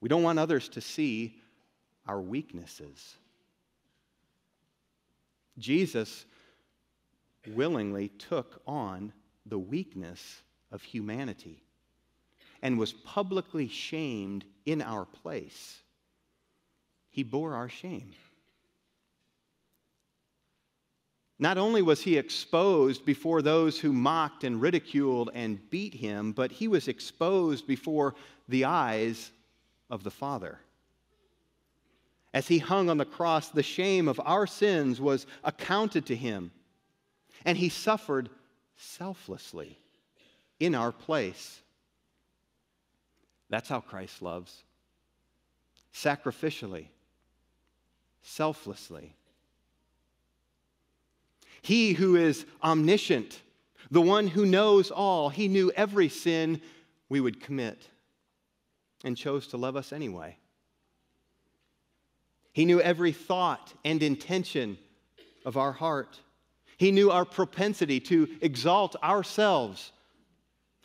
We 0.00 0.08
don't 0.08 0.22
want 0.22 0.38
others 0.38 0.68
to 0.70 0.80
see 0.80 1.40
our 2.06 2.20
weaknesses. 2.20 3.16
Jesus 5.58 6.26
willingly 7.52 8.08
took 8.08 8.60
on 8.66 9.12
the 9.46 9.58
weakness 9.58 10.42
of 10.70 10.82
humanity 10.82 11.62
and 12.62 12.78
was 12.78 12.92
publicly 12.92 13.68
shamed 13.68 14.44
in 14.66 14.82
our 14.82 15.04
place. 15.04 15.80
He 17.10 17.22
bore 17.22 17.54
our 17.54 17.68
shame. 17.68 18.12
Not 21.38 21.58
only 21.58 21.82
was 21.82 22.02
he 22.02 22.16
exposed 22.16 23.04
before 23.04 23.42
those 23.42 23.78
who 23.78 23.92
mocked 23.92 24.44
and 24.44 24.60
ridiculed 24.60 25.30
and 25.34 25.68
beat 25.70 25.94
him, 25.94 26.32
but 26.32 26.52
he 26.52 26.68
was 26.68 26.86
exposed 26.86 27.66
before 27.66 28.14
the 28.48 28.64
eyes 28.64 29.30
of 29.90 30.04
the 30.04 30.10
Father. 30.10 30.58
As 32.32 32.48
he 32.48 32.58
hung 32.58 32.88
on 32.88 32.98
the 32.98 33.04
cross, 33.04 33.48
the 33.48 33.62
shame 33.62 34.08
of 34.08 34.20
our 34.24 34.46
sins 34.46 35.00
was 35.00 35.26
accounted 35.42 36.06
to 36.06 36.16
him, 36.16 36.52
and 37.44 37.58
he 37.58 37.68
suffered 37.68 38.28
selflessly 38.76 39.78
in 40.60 40.74
our 40.74 40.92
place. 40.92 41.60
That's 43.50 43.68
how 43.68 43.80
Christ 43.80 44.22
loves 44.22 44.62
sacrificially, 45.92 46.86
selflessly. 48.22 49.14
He 51.64 51.94
who 51.94 52.14
is 52.16 52.44
omniscient, 52.62 53.40
the 53.90 54.02
one 54.02 54.28
who 54.28 54.44
knows 54.44 54.90
all, 54.90 55.30
he 55.30 55.48
knew 55.48 55.72
every 55.74 56.10
sin 56.10 56.60
we 57.08 57.22
would 57.22 57.40
commit 57.40 57.88
and 59.02 59.16
chose 59.16 59.46
to 59.48 59.56
love 59.56 59.74
us 59.74 59.90
anyway. 59.90 60.36
He 62.52 62.66
knew 62.66 62.82
every 62.82 63.12
thought 63.12 63.72
and 63.82 64.02
intention 64.02 64.76
of 65.46 65.56
our 65.56 65.72
heart. 65.72 66.20
He 66.76 66.92
knew 66.92 67.10
our 67.10 67.24
propensity 67.24 67.98
to 68.00 68.28
exalt 68.42 68.94
ourselves 69.02 69.90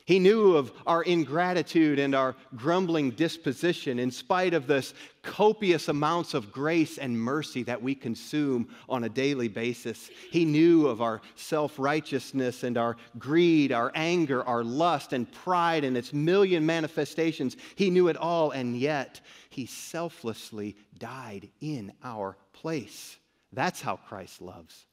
he 0.09 0.17
knew 0.17 0.55
of 0.55 0.73
our 0.87 1.03
ingratitude 1.03 1.99
and 1.99 2.15
our 2.15 2.35
grumbling 2.55 3.11
disposition 3.11 3.99
in 3.99 4.09
spite 4.09 4.55
of 4.55 4.65
this 4.65 4.95
copious 5.21 5.87
amounts 5.87 6.33
of 6.33 6.51
grace 6.51 6.97
and 6.97 7.15
mercy 7.15 7.61
that 7.61 7.79
we 7.79 7.93
consume 7.93 8.67
on 8.89 9.03
a 9.03 9.09
daily 9.09 9.47
basis. 9.47 10.09
He 10.31 10.45
knew 10.45 10.87
of 10.87 10.99
our 10.99 11.21
self 11.35 11.77
righteousness 11.77 12.63
and 12.63 12.75
our 12.75 12.97
greed, 13.19 13.71
our 13.71 13.91
anger, 13.93 14.43
our 14.45 14.63
lust, 14.63 15.13
and 15.13 15.31
pride 15.31 15.83
and 15.83 15.95
its 15.95 16.11
million 16.11 16.65
manifestations. 16.65 17.55
He 17.75 17.91
knew 17.91 18.07
it 18.07 18.17
all, 18.17 18.49
and 18.49 18.75
yet 18.75 19.21
He 19.51 19.67
selflessly 19.67 20.75
died 20.97 21.49
in 21.61 21.93
our 22.03 22.35
place. 22.53 23.15
That's 23.53 23.79
how 23.79 23.97
Christ 23.97 24.41
loves 24.41 24.87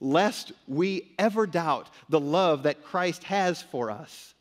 lest 0.00 0.52
we 0.66 1.14
ever 1.18 1.46
doubt 1.46 1.88
the 2.08 2.20
love 2.20 2.64
that 2.64 2.84
Christ 2.84 3.24
has 3.24 3.62
for 3.62 3.90
us. 3.90 4.34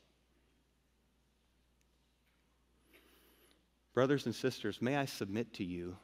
Brothers 3.94 4.26
and 4.26 4.36
sisters, 4.36 4.82
may 4.82 4.98
I 4.98 5.06
submit 5.06 5.54
to 5.54 5.64
you 5.64 5.96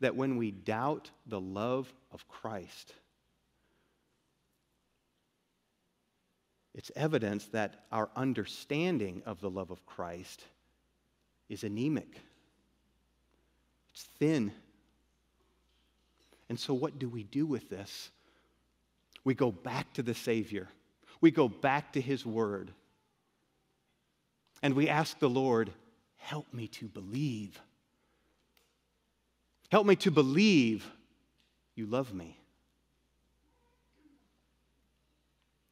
that 0.00 0.14
when 0.14 0.36
we 0.36 0.52
doubt 0.52 1.10
the 1.26 1.40
love 1.40 1.92
of 2.12 2.28
Christ, 2.28 2.94
it's 6.74 6.92
evidence 6.94 7.46
that 7.46 7.84
our 7.90 8.08
understanding 8.14 9.22
of 9.26 9.40
the 9.40 9.50
love 9.50 9.70
of 9.70 9.84
Christ 9.86 10.44
is 11.48 11.64
anemic, 11.64 12.20
it's 13.92 14.04
thin, 14.18 14.52
and 16.48 16.58
so, 16.58 16.74
what 16.74 16.98
do 16.98 17.08
we 17.08 17.22
do 17.22 17.46
with 17.46 17.68
this? 17.70 18.10
We 19.24 19.34
go 19.34 19.50
back 19.50 19.92
to 19.94 20.02
the 20.02 20.14
Savior, 20.14 20.68
we 21.20 21.30
go 21.30 21.48
back 21.48 21.92
to 21.94 22.00
His 22.00 22.24
Word, 22.26 22.70
and 24.62 24.74
we 24.74 24.88
ask 24.88 25.18
the 25.18 25.30
Lord, 25.30 25.70
Help 26.16 26.54
me 26.54 26.68
to 26.68 26.86
believe. 26.86 27.60
Help 29.70 29.86
me 29.86 29.94
to 29.96 30.10
believe 30.10 30.90
you 31.74 31.84
love 31.84 32.14
me. 32.14 32.38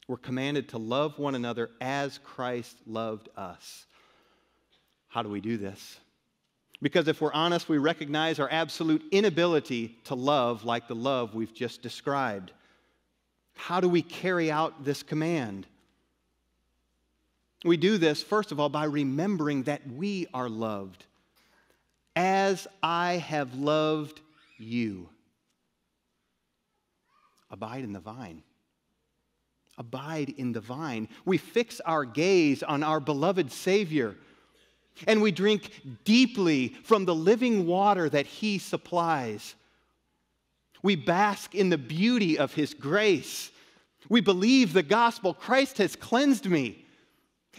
We're 0.06 0.18
commanded 0.18 0.68
to 0.70 0.78
love 0.78 1.18
one 1.18 1.34
another 1.34 1.70
as 1.80 2.18
Christ 2.18 2.76
loved 2.86 3.30
us. 3.34 3.86
How 5.08 5.22
do 5.22 5.30
we 5.30 5.40
do 5.40 5.56
this? 5.56 5.98
Because 6.82 7.06
if 7.06 7.20
we're 7.20 7.32
honest, 7.32 7.68
we 7.68 7.78
recognize 7.78 8.40
our 8.40 8.50
absolute 8.50 9.04
inability 9.12 9.96
to 10.04 10.16
love 10.16 10.64
like 10.64 10.88
the 10.88 10.96
love 10.96 11.32
we've 11.32 11.54
just 11.54 11.80
described. 11.80 12.50
How 13.54 13.80
do 13.80 13.88
we 13.88 14.02
carry 14.02 14.50
out 14.50 14.84
this 14.84 15.04
command? 15.04 15.68
We 17.64 17.76
do 17.76 17.98
this, 17.98 18.24
first 18.24 18.50
of 18.50 18.58
all, 18.58 18.68
by 18.68 18.84
remembering 18.84 19.62
that 19.64 19.88
we 19.88 20.26
are 20.34 20.48
loved 20.48 21.04
as 22.16 22.66
I 22.82 23.14
have 23.18 23.54
loved 23.54 24.20
you. 24.58 25.08
Abide 27.48 27.84
in 27.84 27.92
the 27.92 28.00
vine. 28.00 28.42
Abide 29.78 30.34
in 30.36 30.52
the 30.52 30.60
vine. 30.60 31.08
We 31.24 31.38
fix 31.38 31.78
our 31.80 32.04
gaze 32.04 32.64
on 32.64 32.82
our 32.82 32.98
beloved 32.98 33.52
Savior 33.52 34.16
and 35.06 35.22
we 35.22 35.32
drink 35.32 35.80
deeply 36.04 36.68
from 36.84 37.04
the 37.04 37.14
living 37.14 37.66
water 37.66 38.08
that 38.08 38.26
He 38.26 38.58
supplies. 38.58 39.54
We 40.82 40.96
bask 40.96 41.54
in 41.54 41.68
the 41.68 41.78
beauty 41.78 42.38
of 42.38 42.54
His 42.54 42.74
grace. 42.74 43.50
We 44.08 44.20
believe 44.20 44.72
the 44.72 44.82
gospel 44.82 45.34
Christ 45.34 45.78
has 45.78 45.96
cleansed 45.96 46.46
me. 46.46 46.84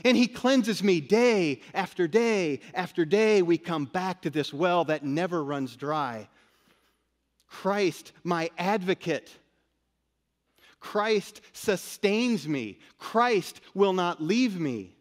And 0.04 0.18
he 0.18 0.28
cleanses 0.28 0.82
me 0.82 1.02
day 1.02 1.62
after 1.74 2.08
day 2.08 2.62
after 2.74 3.06
day. 3.06 3.42
We 3.44 3.60
come 3.60 3.86
back 3.86 4.24
to 4.24 4.32
this 4.32 4.52
well 4.52 4.86
that 4.86 5.06
never 5.06 5.44
runs 5.44 5.76
dry. 5.76 6.28
Christ, 7.48 8.12
my 8.24 8.50
advocate. 8.58 9.32
Christ 10.80 11.42
sustains 11.54 12.48
me. 12.48 12.80
Christ 12.98 13.62
will 13.76 13.94
not 13.94 14.22
leave 14.22 14.60
me 14.60 14.96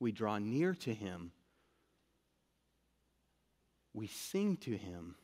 we 0.00 0.10
draw 0.10 0.38
near 0.38 0.74
to 0.74 0.92
him, 0.92 1.30
we 3.92 4.06
sing 4.06 4.56
to 4.56 4.76
him. 4.76 5.14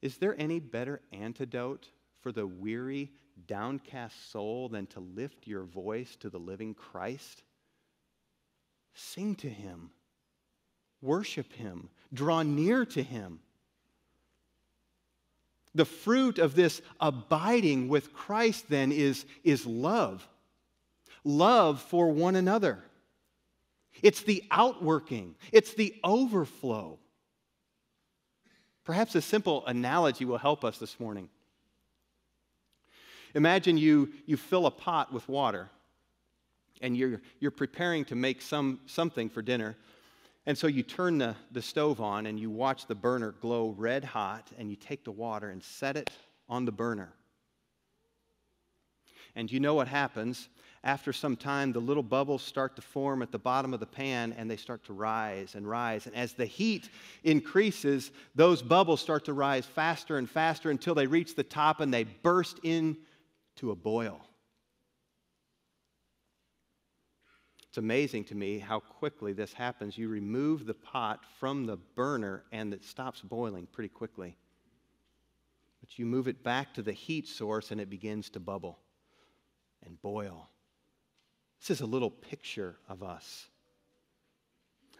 Is 0.00 0.16
there 0.16 0.34
any 0.38 0.58
better 0.58 1.00
antidote 1.12 1.88
for 2.20 2.32
the 2.32 2.46
weary, 2.46 3.10
downcast 3.46 4.30
soul 4.30 4.68
than 4.68 4.86
to 4.88 5.00
lift 5.00 5.46
your 5.46 5.64
voice 5.64 6.16
to 6.16 6.30
the 6.30 6.38
living 6.38 6.74
Christ? 6.74 7.42
Sing 8.94 9.34
to 9.36 9.48
him, 9.48 9.90
worship 11.00 11.52
him, 11.52 11.88
draw 12.12 12.42
near 12.42 12.84
to 12.86 13.02
him. 13.02 13.40
The 15.74 15.84
fruit 15.84 16.38
of 16.38 16.54
this 16.54 16.80
abiding 17.00 17.88
with 17.88 18.12
Christ 18.12 18.68
then 18.68 18.92
is, 18.92 19.26
is 19.42 19.66
love 19.66 20.26
love 21.24 21.80
for 21.80 22.10
one 22.10 22.36
another. 22.36 22.78
It's 24.02 24.22
the 24.22 24.44
outworking, 24.50 25.36
it's 25.52 25.74
the 25.74 25.94
overflow. 26.04 26.98
Perhaps 28.84 29.14
a 29.14 29.22
simple 29.22 29.64
analogy 29.66 30.26
will 30.26 30.36
help 30.36 30.62
us 30.62 30.76
this 30.76 31.00
morning. 31.00 31.30
Imagine 33.34 33.78
you, 33.78 34.12
you 34.26 34.36
fill 34.36 34.66
a 34.66 34.70
pot 34.70 35.12
with 35.12 35.26
water 35.28 35.70
and 36.82 36.96
you're, 36.96 37.22
you're 37.40 37.50
preparing 37.50 38.04
to 38.06 38.14
make 38.14 38.42
some, 38.42 38.80
something 38.86 39.30
for 39.30 39.40
dinner. 39.40 39.74
And 40.44 40.56
so 40.56 40.66
you 40.66 40.82
turn 40.82 41.16
the, 41.16 41.34
the 41.50 41.62
stove 41.62 42.00
on 42.00 42.26
and 42.26 42.38
you 42.38 42.50
watch 42.50 42.86
the 42.86 42.94
burner 42.94 43.32
glow 43.40 43.74
red 43.76 44.04
hot 44.04 44.50
and 44.58 44.68
you 44.68 44.76
take 44.76 45.02
the 45.02 45.10
water 45.10 45.48
and 45.48 45.62
set 45.62 45.96
it 45.96 46.10
on 46.48 46.66
the 46.66 46.72
burner. 46.72 47.14
And 49.34 49.50
you 49.50 49.60
know 49.60 49.74
what 49.74 49.88
happens 49.88 50.48
after 50.84 51.14
some 51.14 51.34
time, 51.34 51.72
the 51.72 51.80
little 51.80 52.02
bubbles 52.02 52.42
start 52.42 52.76
to 52.76 52.82
form 52.82 53.22
at 53.22 53.32
the 53.32 53.38
bottom 53.38 53.72
of 53.72 53.80
the 53.80 53.86
pan 53.86 54.34
and 54.36 54.50
they 54.50 54.58
start 54.58 54.84
to 54.84 54.92
rise 54.92 55.54
and 55.54 55.66
rise. 55.66 56.06
And 56.06 56.14
as 56.14 56.34
the 56.34 56.44
heat 56.44 56.90
increases, 57.24 58.10
those 58.34 58.60
bubbles 58.60 59.00
start 59.00 59.24
to 59.24 59.32
rise 59.32 59.64
faster 59.64 60.18
and 60.18 60.28
faster 60.28 60.70
until 60.70 60.94
they 60.94 61.06
reach 61.06 61.34
the 61.34 61.42
top 61.42 61.80
and 61.80 61.92
they 61.92 62.04
burst 62.04 62.58
into 62.62 63.70
a 63.70 63.74
boil. 63.74 64.20
It's 67.70 67.78
amazing 67.78 68.24
to 68.24 68.34
me 68.34 68.58
how 68.58 68.80
quickly 68.80 69.32
this 69.32 69.54
happens. 69.54 69.96
You 69.96 70.10
remove 70.10 70.66
the 70.66 70.74
pot 70.74 71.24
from 71.40 71.64
the 71.64 71.78
burner 71.78 72.44
and 72.52 72.74
it 72.74 72.84
stops 72.84 73.22
boiling 73.22 73.66
pretty 73.72 73.88
quickly. 73.88 74.36
But 75.80 75.98
you 75.98 76.04
move 76.04 76.28
it 76.28 76.44
back 76.44 76.74
to 76.74 76.82
the 76.82 76.92
heat 76.92 77.26
source 77.26 77.70
and 77.70 77.80
it 77.80 77.88
begins 77.88 78.28
to 78.30 78.38
bubble 78.38 78.80
and 79.82 80.00
boil 80.02 80.50
this 81.66 81.78
is 81.78 81.80
a 81.80 81.86
little 81.86 82.10
picture 82.10 82.76
of 82.90 83.02
us 83.02 83.46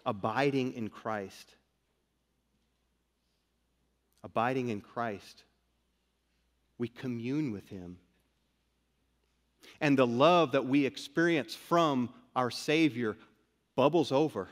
abiding 0.06 0.72
in 0.72 0.88
Christ. 0.88 1.54
Abiding 4.22 4.70
in 4.70 4.80
Christ. 4.80 5.44
We 6.78 6.88
commune 6.88 7.52
with 7.52 7.68
Him. 7.68 7.98
And 9.82 9.98
the 9.98 10.06
love 10.06 10.52
that 10.52 10.64
we 10.64 10.86
experience 10.86 11.54
from 11.54 12.08
our 12.34 12.50
Savior 12.50 13.16
bubbles 13.76 14.10
over 14.10 14.48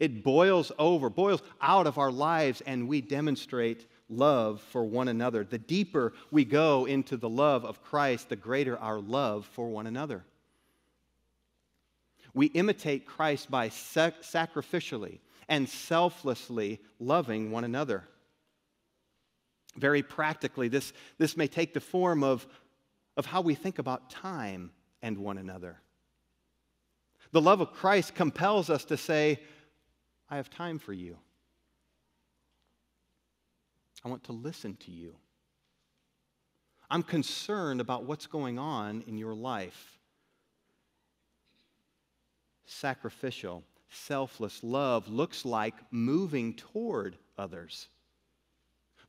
It 0.00 0.24
boils 0.24 0.72
over, 0.80 1.10
boils 1.10 1.42
out 1.60 1.86
of 1.86 1.98
our 1.98 2.10
lives, 2.10 2.60
and 2.66 2.88
we 2.88 3.02
demonstrate 3.02 3.86
love 4.08 4.60
for 4.60 4.84
one 4.84 5.06
another. 5.06 5.44
The 5.44 5.58
deeper 5.58 6.12
we 6.32 6.44
go 6.44 6.86
into 6.86 7.16
the 7.16 7.28
love 7.28 7.64
of 7.64 7.82
Christ, 7.84 8.28
the 8.28 8.36
greater 8.36 8.76
our 8.78 8.98
love 8.98 9.46
for 9.46 9.68
one 9.68 9.86
another. 9.86 10.24
We 12.34 12.46
imitate 12.46 13.06
Christ 13.06 13.50
by 13.50 13.68
sac- 13.68 14.22
sacrificially 14.22 15.20
and 15.48 15.68
selflessly 15.68 16.80
loving 16.98 17.50
one 17.50 17.64
another. 17.64 18.04
Very 19.76 20.02
practically, 20.02 20.68
this, 20.68 20.92
this 21.18 21.36
may 21.36 21.46
take 21.46 21.72
the 21.74 21.80
form 21.80 22.22
of, 22.22 22.46
of 23.16 23.26
how 23.26 23.40
we 23.40 23.54
think 23.54 23.78
about 23.78 24.10
time 24.10 24.70
and 25.02 25.18
one 25.18 25.38
another. 25.38 25.80
The 27.32 27.40
love 27.40 27.60
of 27.60 27.72
Christ 27.72 28.14
compels 28.14 28.70
us 28.70 28.84
to 28.86 28.96
say, 28.96 29.40
I 30.30 30.36
have 30.36 30.50
time 30.50 30.78
for 30.78 30.92
you. 30.92 31.16
I 34.04 34.08
want 34.08 34.24
to 34.24 34.32
listen 34.32 34.76
to 34.76 34.90
you. 34.90 35.16
I'm 36.90 37.02
concerned 37.02 37.80
about 37.80 38.04
what's 38.04 38.26
going 38.26 38.58
on 38.58 39.04
in 39.06 39.18
your 39.18 39.34
life. 39.34 39.97
Sacrificial, 42.70 43.64
selfless 43.88 44.62
love 44.62 45.08
looks 45.08 45.46
like 45.46 45.74
moving 45.90 46.52
toward 46.52 47.16
others, 47.38 47.88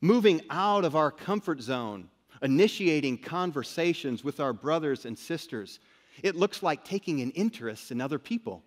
moving 0.00 0.40
out 0.48 0.86
of 0.86 0.96
our 0.96 1.10
comfort 1.10 1.60
zone, 1.60 2.08
initiating 2.40 3.18
conversations 3.18 4.24
with 4.24 4.40
our 4.40 4.54
brothers 4.54 5.04
and 5.04 5.16
sisters. 5.16 5.78
It 6.22 6.36
looks 6.36 6.62
like 6.62 6.84
taking 6.84 7.20
an 7.20 7.32
interest 7.32 7.90
in 7.90 8.00
other 8.00 8.18
people. 8.18 8.62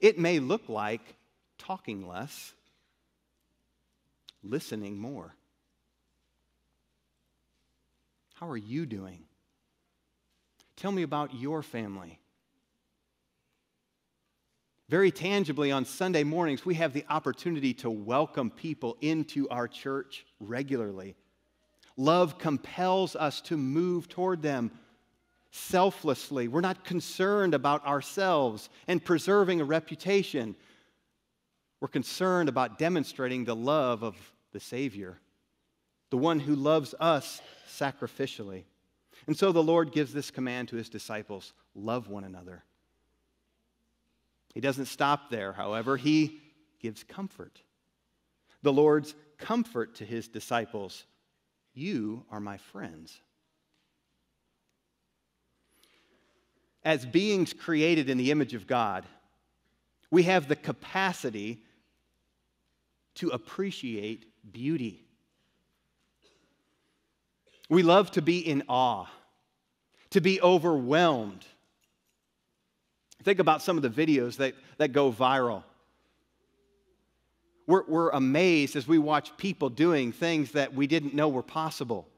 It 0.00 0.18
may 0.18 0.38
look 0.38 0.66
like 0.70 1.02
talking 1.58 2.08
less, 2.08 2.54
listening 4.42 4.98
more. 4.98 5.34
How 8.32 8.48
are 8.48 8.56
you 8.56 8.86
doing? 8.86 9.24
Tell 10.76 10.90
me 10.90 11.02
about 11.02 11.34
your 11.34 11.62
family. 11.62 12.19
Very 14.90 15.12
tangibly, 15.12 15.70
on 15.70 15.84
Sunday 15.84 16.24
mornings, 16.24 16.66
we 16.66 16.74
have 16.74 16.92
the 16.92 17.04
opportunity 17.08 17.72
to 17.74 17.88
welcome 17.88 18.50
people 18.50 18.96
into 19.00 19.48
our 19.48 19.68
church 19.68 20.26
regularly. 20.40 21.14
Love 21.96 22.38
compels 22.38 23.14
us 23.14 23.40
to 23.42 23.56
move 23.56 24.08
toward 24.08 24.42
them 24.42 24.72
selflessly. 25.52 26.48
We're 26.48 26.60
not 26.60 26.82
concerned 26.82 27.54
about 27.54 27.86
ourselves 27.86 28.68
and 28.88 29.04
preserving 29.04 29.60
a 29.60 29.64
reputation. 29.64 30.56
We're 31.78 31.86
concerned 31.86 32.48
about 32.48 32.76
demonstrating 32.76 33.44
the 33.44 33.54
love 33.54 34.02
of 34.02 34.16
the 34.50 34.58
Savior, 34.58 35.20
the 36.10 36.18
one 36.18 36.40
who 36.40 36.56
loves 36.56 36.96
us 36.98 37.40
sacrificially. 37.68 38.64
And 39.28 39.36
so 39.36 39.52
the 39.52 39.62
Lord 39.62 39.92
gives 39.92 40.12
this 40.12 40.32
command 40.32 40.66
to 40.70 40.76
his 40.76 40.88
disciples 40.88 41.52
love 41.76 42.08
one 42.08 42.24
another. 42.24 42.64
He 44.54 44.60
doesn't 44.60 44.86
stop 44.86 45.30
there, 45.30 45.52
however, 45.52 45.96
he 45.96 46.40
gives 46.80 47.02
comfort. 47.04 47.62
The 48.62 48.72
Lord's 48.72 49.14
comfort 49.38 49.96
to 49.96 50.04
his 50.04 50.28
disciples 50.28 51.04
You 51.72 52.24
are 52.30 52.40
my 52.40 52.56
friends. 52.56 53.20
As 56.82 57.04
beings 57.04 57.52
created 57.52 58.08
in 58.08 58.18
the 58.18 58.30
image 58.30 58.54
of 58.54 58.66
God, 58.66 59.04
we 60.10 60.24
have 60.24 60.48
the 60.48 60.56
capacity 60.56 61.62
to 63.16 63.28
appreciate 63.28 64.26
beauty. 64.50 65.04
We 67.68 67.82
love 67.82 68.10
to 68.12 68.22
be 68.22 68.38
in 68.38 68.64
awe, 68.68 69.06
to 70.10 70.20
be 70.20 70.40
overwhelmed. 70.40 71.44
Think 73.22 73.38
about 73.38 73.62
some 73.62 73.76
of 73.76 73.82
the 73.82 73.90
videos 73.90 74.36
that, 74.36 74.54
that 74.78 74.92
go 74.92 75.12
viral. 75.12 75.64
We're, 77.66 77.84
we're 77.86 78.10
amazed 78.10 78.76
as 78.76 78.88
we 78.88 78.98
watch 78.98 79.36
people 79.36 79.68
doing 79.68 80.12
things 80.12 80.52
that 80.52 80.74
we 80.74 80.86
didn't 80.86 81.14
know 81.14 81.28
were 81.28 81.42
possible. 81.42 82.08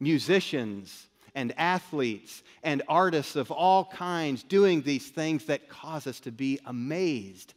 Musicians 0.00 1.06
and 1.34 1.54
athletes 1.58 2.42
and 2.62 2.82
artists 2.88 3.36
of 3.36 3.50
all 3.50 3.84
kinds 3.84 4.42
doing 4.42 4.82
these 4.82 5.08
things 5.08 5.46
that 5.46 5.68
cause 5.68 6.06
us 6.06 6.20
to 6.20 6.32
be 6.32 6.58
amazed 6.66 7.54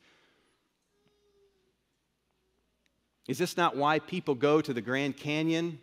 Is 3.30 3.38
this 3.38 3.56
not 3.56 3.78
why 3.78 4.00
people 4.00 4.34
go 4.34 4.60
to 4.60 4.74
the 4.74 4.82
Grand 4.82 5.16
Canyon 5.16 5.78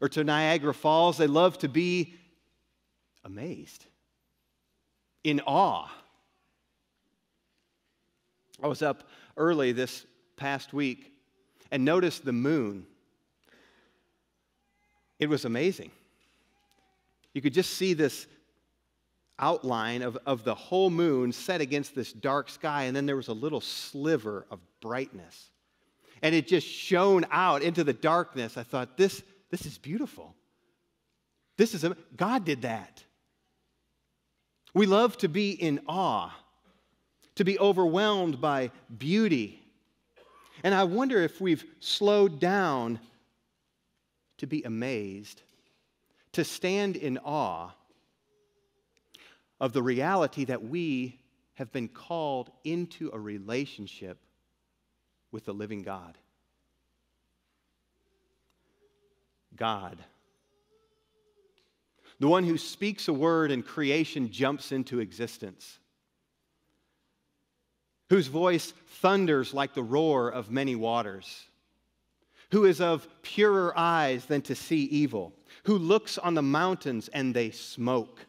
or 0.00 0.08
to 0.10 0.22
Niagara 0.22 0.72
Falls? 0.72 1.16
They 1.18 1.26
love 1.26 1.58
to 1.58 1.68
be 1.68 2.14
amazed, 3.24 3.84
in 5.24 5.40
awe. 5.40 5.88
I 8.62 8.66
was 8.66 8.82
up 8.82 9.08
early 9.36 9.72
this 9.72 10.06
past 10.36 10.72
week 10.72 11.12
and 11.70 11.84
noticed 11.84 12.24
the 12.24 12.32
moon. 12.32 12.86
It 15.18 15.28
was 15.28 15.44
amazing. 15.44 15.90
You 17.34 17.40
could 17.40 17.54
just 17.54 17.74
see 17.74 17.94
this 17.94 18.26
outline 19.38 20.02
of, 20.02 20.18
of 20.26 20.44
the 20.44 20.54
whole 20.54 20.90
moon 20.90 21.32
set 21.32 21.60
against 21.60 21.94
this 21.94 22.12
dark 22.12 22.48
sky, 22.48 22.84
and 22.84 22.94
then 22.94 23.06
there 23.06 23.16
was 23.16 23.28
a 23.28 23.32
little 23.32 23.60
sliver 23.60 24.46
of 24.50 24.60
brightness 24.80 25.50
and 26.22 26.34
it 26.34 26.46
just 26.46 26.66
shone 26.66 27.26
out 27.30 27.62
into 27.62 27.84
the 27.84 27.92
darkness. 27.92 28.56
I 28.56 28.62
thought, 28.62 28.96
this, 28.96 29.22
this 29.50 29.66
is 29.66 29.76
beautiful. 29.76 30.34
This 31.56 31.74
is 31.74 31.84
a, 31.84 31.96
God 32.16 32.44
did 32.44 32.62
that. 32.62 33.02
We 34.74 34.86
love 34.86 35.16
to 35.18 35.28
be 35.28 35.50
in 35.50 35.80
awe, 35.86 36.34
to 37.34 37.44
be 37.44 37.58
overwhelmed 37.58 38.40
by 38.40 38.70
beauty. 38.98 39.62
And 40.64 40.74
I 40.74 40.84
wonder 40.84 41.20
if 41.22 41.40
we've 41.40 41.64
slowed 41.80 42.40
down 42.40 43.00
to 44.38 44.46
be 44.46 44.62
amazed, 44.62 45.42
to 46.32 46.44
stand 46.44 46.96
in 46.96 47.18
awe 47.18 47.70
of 49.60 49.72
the 49.72 49.82
reality 49.82 50.44
that 50.46 50.64
we 50.64 51.18
have 51.54 51.70
been 51.70 51.88
called 51.88 52.50
into 52.64 53.10
a 53.12 53.18
relationship 53.18 54.18
with 55.30 55.44
the 55.44 55.52
living 55.52 55.82
God. 55.82 56.18
God. 59.54 60.02
The 62.22 62.28
one 62.28 62.44
who 62.44 62.56
speaks 62.56 63.08
a 63.08 63.12
word 63.12 63.50
and 63.50 63.66
creation 63.66 64.30
jumps 64.30 64.70
into 64.70 65.00
existence. 65.00 65.80
Whose 68.10 68.28
voice 68.28 68.72
thunders 69.00 69.52
like 69.52 69.74
the 69.74 69.82
roar 69.82 70.28
of 70.28 70.48
many 70.48 70.76
waters. 70.76 71.46
Who 72.52 72.64
is 72.64 72.80
of 72.80 73.08
purer 73.22 73.76
eyes 73.76 74.26
than 74.26 74.40
to 74.42 74.54
see 74.54 74.84
evil. 74.84 75.32
Who 75.64 75.76
looks 75.76 76.16
on 76.16 76.34
the 76.34 76.42
mountains 76.42 77.08
and 77.08 77.34
they 77.34 77.50
smoke 77.50 78.24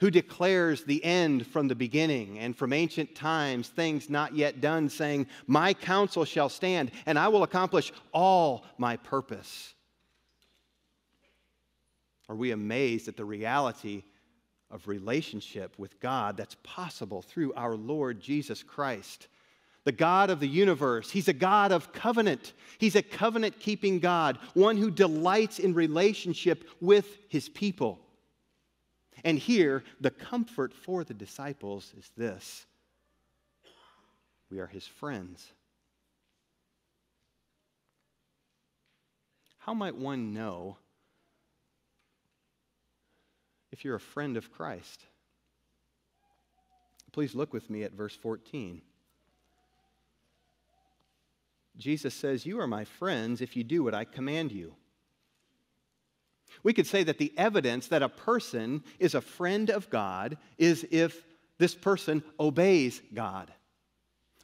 who 0.00 0.10
declares 0.10 0.82
the 0.82 1.02
end 1.04 1.46
from 1.46 1.68
the 1.68 1.74
beginning 1.74 2.38
and 2.40 2.54
from 2.54 2.72
ancient 2.72 3.14
times 3.14 3.68
things 3.68 4.10
not 4.10 4.34
yet 4.34 4.60
done, 4.60 4.88
saying, 4.88 5.26
My 5.46 5.72
counsel 5.72 6.24
shall 6.26 6.48
stand, 6.50 6.90
and 7.06 7.18
I 7.18 7.28
will 7.28 7.44
accomplish 7.44 7.92
all 8.12 8.66
my 8.76 8.96
purpose. 8.98 9.74
Are 12.28 12.36
we 12.36 12.52
amazed 12.52 13.08
at 13.08 13.16
the 13.16 13.24
reality 13.24 14.02
of 14.70 14.88
relationship 14.88 15.78
with 15.78 16.00
God 16.00 16.36
that's 16.36 16.56
possible 16.62 17.22
through 17.22 17.52
our 17.54 17.74
Lord 17.74 18.20
Jesus 18.20 18.62
Christ? 18.62 19.28
The 19.84 19.92
God 19.92 20.30
of 20.30 20.40
the 20.40 20.48
universe. 20.48 21.10
He's 21.10 21.28
a 21.28 21.34
God 21.34 21.70
of 21.70 21.92
covenant. 21.92 22.54
He's 22.78 22.96
a 22.96 23.02
covenant 23.02 23.60
keeping 23.60 23.98
God, 23.98 24.38
one 24.54 24.78
who 24.78 24.90
delights 24.90 25.58
in 25.58 25.74
relationship 25.74 26.64
with 26.80 27.18
his 27.28 27.50
people. 27.50 28.00
And 29.24 29.38
here, 29.38 29.84
the 30.00 30.10
comfort 30.10 30.72
for 30.72 31.04
the 31.04 31.14
disciples 31.14 31.92
is 31.98 32.10
this 32.16 32.66
we 34.50 34.60
are 34.60 34.66
his 34.66 34.86
friends. 34.86 35.52
How 39.58 39.74
might 39.74 39.96
one 39.96 40.32
know 40.34 40.76
if 43.74 43.84
you're 43.84 43.96
a 43.96 44.00
friend 44.00 44.36
of 44.36 44.52
Christ? 44.52 45.02
Please 47.10 47.34
look 47.34 47.52
with 47.52 47.68
me 47.68 47.82
at 47.82 47.92
verse 47.92 48.14
14. 48.14 48.80
Jesus 51.76 52.14
says, 52.14 52.46
You 52.46 52.60
are 52.60 52.68
my 52.68 52.84
friends 52.84 53.40
if 53.40 53.56
you 53.56 53.64
do 53.64 53.82
what 53.82 53.92
I 53.92 54.04
command 54.04 54.52
you. 54.52 54.76
We 56.62 56.72
could 56.72 56.86
say 56.86 57.02
that 57.02 57.18
the 57.18 57.32
evidence 57.36 57.88
that 57.88 58.04
a 58.04 58.08
person 58.08 58.84
is 59.00 59.16
a 59.16 59.20
friend 59.20 59.70
of 59.70 59.90
God 59.90 60.38
is 60.56 60.86
if 60.92 61.24
this 61.58 61.74
person 61.74 62.22
obeys 62.38 63.02
God. 63.12 63.52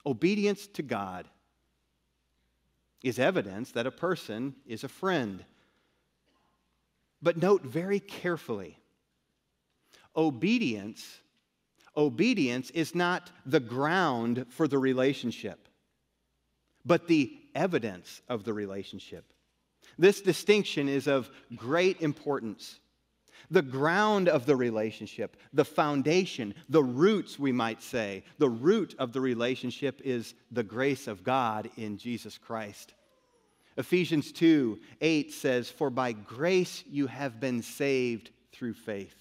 Obedience 0.04 0.66
to 0.74 0.82
God 0.82 1.28
is 3.04 3.20
evidence 3.20 3.70
that 3.72 3.86
a 3.86 3.92
person 3.92 4.56
is 4.66 4.82
a 4.82 4.88
friend. 4.88 5.44
But 7.22 7.36
note 7.36 7.62
very 7.62 8.00
carefully 8.00 8.79
obedience 10.16 11.20
obedience 11.96 12.70
is 12.70 12.94
not 12.94 13.30
the 13.46 13.60
ground 13.60 14.46
for 14.48 14.68
the 14.68 14.78
relationship 14.78 15.68
but 16.84 17.08
the 17.08 17.36
evidence 17.54 18.22
of 18.28 18.44
the 18.44 18.52
relationship 18.52 19.24
this 19.98 20.20
distinction 20.20 20.88
is 20.88 21.06
of 21.06 21.30
great 21.56 22.00
importance 22.00 22.80
the 23.50 23.62
ground 23.62 24.28
of 24.28 24.46
the 24.46 24.54
relationship, 24.56 25.36
the 25.52 25.64
foundation, 25.64 26.54
the 26.68 26.82
roots, 26.82 27.38
we 27.38 27.52
might 27.52 27.82
say. 27.82 28.22
The 28.38 28.48
root 28.48 28.94
of 28.98 29.12
the 29.12 29.20
relationship 29.20 30.00
is 30.04 30.34
the 30.50 30.62
grace 30.62 31.08
of 31.08 31.24
God 31.24 31.68
in 31.76 31.98
Jesus 31.98 32.38
Christ. 32.38 32.94
Ephesians 33.76 34.32
2 34.32 34.78
8 35.00 35.32
says, 35.32 35.70
For 35.70 35.90
by 35.90 36.12
grace 36.12 36.84
you 36.88 37.06
have 37.06 37.40
been 37.40 37.62
saved 37.62 38.30
through 38.52 38.74
faith. 38.74 39.19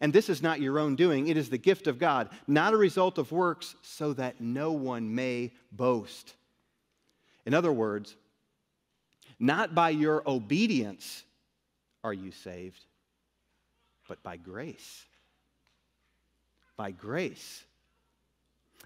And 0.00 0.12
this 0.12 0.28
is 0.30 0.42
not 0.42 0.60
your 0.60 0.78
own 0.78 0.96
doing, 0.96 1.28
it 1.28 1.36
is 1.36 1.50
the 1.50 1.58
gift 1.58 1.86
of 1.86 1.98
God, 1.98 2.30
not 2.46 2.72
a 2.72 2.78
result 2.78 3.18
of 3.18 3.32
works, 3.32 3.74
so 3.82 4.12
that 4.14 4.40
no 4.40 4.72
one 4.72 5.14
may 5.14 5.52
boast. 5.72 6.34
In 7.44 7.52
other 7.54 7.72
words, 7.72 8.16
not 9.38 9.74
by 9.74 9.90
your 9.90 10.22
obedience 10.26 11.24
are 12.02 12.14
you 12.14 12.30
saved, 12.30 12.82
but 14.08 14.22
by 14.22 14.36
grace. 14.36 15.04
By 16.76 16.92
grace. 16.92 17.64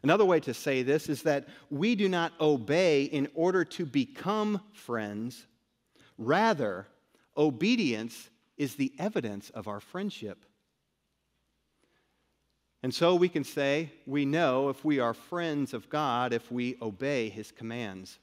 Another 0.02 0.24
way 0.24 0.40
to 0.40 0.52
say 0.52 0.82
this 0.82 1.08
is 1.08 1.22
that 1.22 1.48
we 1.70 1.94
do 1.94 2.08
not 2.08 2.32
obey 2.40 3.04
in 3.04 3.28
order 3.34 3.64
to 3.64 3.86
become 3.86 4.60
friends. 4.72 5.46
Rather, 6.18 6.86
obedience 7.36 8.28
is 8.56 8.74
the 8.74 8.92
evidence 8.98 9.50
of 9.50 9.66
our 9.66 9.80
friendship. 9.80 10.44
And 12.84 12.94
so 12.94 13.14
we 13.14 13.30
can 13.30 13.44
say 13.44 13.90
we 14.04 14.26
know 14.26 14.68
if 14.68 14.84
we 14.84 15.00
are 15.00 15.14
friends 15.14 15.72
of 15.72 15.88
God 15.88 16.34
if 16.34 16.52
we 16.52 16.76
obey 16.82 17.30
his 17.30 17.50
commands. 17.50 18.18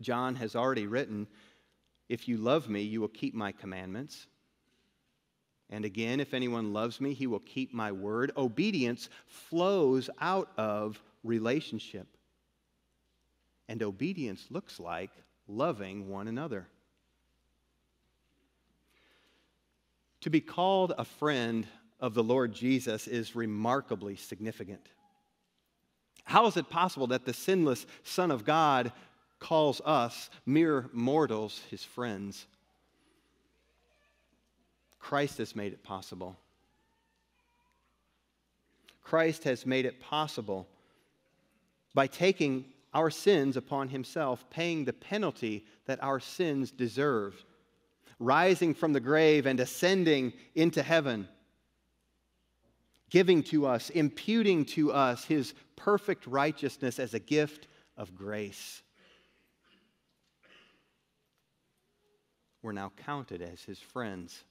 John 0.00 0.34
has 0.34 0.56
already 0.56 0.88
written, 0.88 1.28
If 2.08 2.26
you 2.26 2.36
love 2.36 2.68
me, 2.68 2.82
you 2.82 3.00
will 3.00 3.06
keep 3.06 3.32
my 3.32 3.52
commandments. 3.52 4.26
And 5.70 5.84
again, 5.84 6.18
if 6.18 6.34
anyone 6.34 6.72
loves 6.72 7.00
me, 7.00 7.14
he 7.14 7.28
will 7.28 7.38
keep 7.38 7.72
my 7.72 7.92
word. 7.92 8.32
Obedience 8.36 9.08
flows 9.28 10.10
out 10.20 10.50
of 10.56 11.00
relationship. 11.22 12.08
And 13.68 13.84
obedience 13.84 14.46
looks 14.50 14.80
like 14.80 15.12
loving 15.46 16.08
one 16.08 16.26
another. 16.26 16.66
To 20.22 20.30
be 20.30 20.40
called 20.40 20.92
a 20.98 21.04
friend 21.04 21.68
of 22.02 22.12
the 22.12 22.22
Lord 22.22 22.52
Jesus 22.52 23.06
is 23.06 23.34
remarkably 23.36 24.16
significant. 24.16 24.88
How 26.24 26.46
is 26.46 26.56
it 26.56 26.68
possible 26.68 27.06
that 27.06 27.24
the 27.24 27.32
sinless 27.32 27.86
Son 28.02 28.30
of 28.30 28.44
God 28.44 28.92
calls 29.38 29.80
us, 29.84 30.28
mere 30.44 30.90
mortals, 30.92 31.62
his 31.70 31.84
friends? 31.84 32.46
Christ 34.98 35.38
has 35.38 35.56
made 35.56 35.72
it 35.72 35.82
possible. 35.82 36.36
Christ 39.02 39.44
has 39.44 39.64
made 39.64 39.84
it 39.84 40.00
possible 40.00 40.66
by 41.94 42.06
taking 42.06 42.64
our 42.94 43.10
sins 43.10 43.56
upon 43.56 43.88
himself, 43.88 44.44
paying 44.50 44.84
the 44.84 44.92
penalty 44.92 45.64
that 45.86 46.02
our 46.02 46.20
sins 46.20 46.70
deserved, 46.70 47.44
rising 48.18 48.74
from 48.74 48.92
the 48.92 49.00
grave 49.00 49.46
and 49.46 49.60
ascending 49.60 50.32
into 50.54 50.82
heaven, 50.82 51.28
giving 53.12 53.42
to 53.42 53.66
us, 53.66 53.90
imputing 53.90 54.64
to 54.64 54.90
us 54.90 55.26
his 55.26 55.52
perfect 55.76 56.26
righteousness 56.26 56.98
as 56.98 57.12
a 57.12 57.18
gift 57.18 57.68
of 57.94 58.14
grace. 58.14 58.82
We're 62.62 62.72
now 62.72 62.90
counted 63.04 63.42
as 63.42 63.62
his 63.62 63.78
friends. 63.78 64.44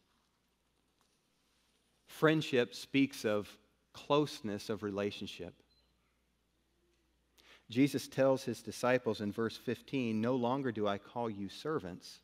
Friendship 2.06 2.76
speaks 2.76 3.26
of 3.26 3.50
closeness 3.94 4.70
of 4.70 4.84
relationship. 4.84 5.56
Jesus 7.72 8.08
tells 8.08 8.44
his 8.44 8.62
disciples 8.62 9.22
in 9.22 9.32
verse 9.32 9.58
15 9.58 10.22
No 10.22 10.36
longer 10.36 10.72
do 10.72 10.88
I 10.88 11.00
call 11.00 11.32
you 11.32 11.50
servants, 11.50 12.20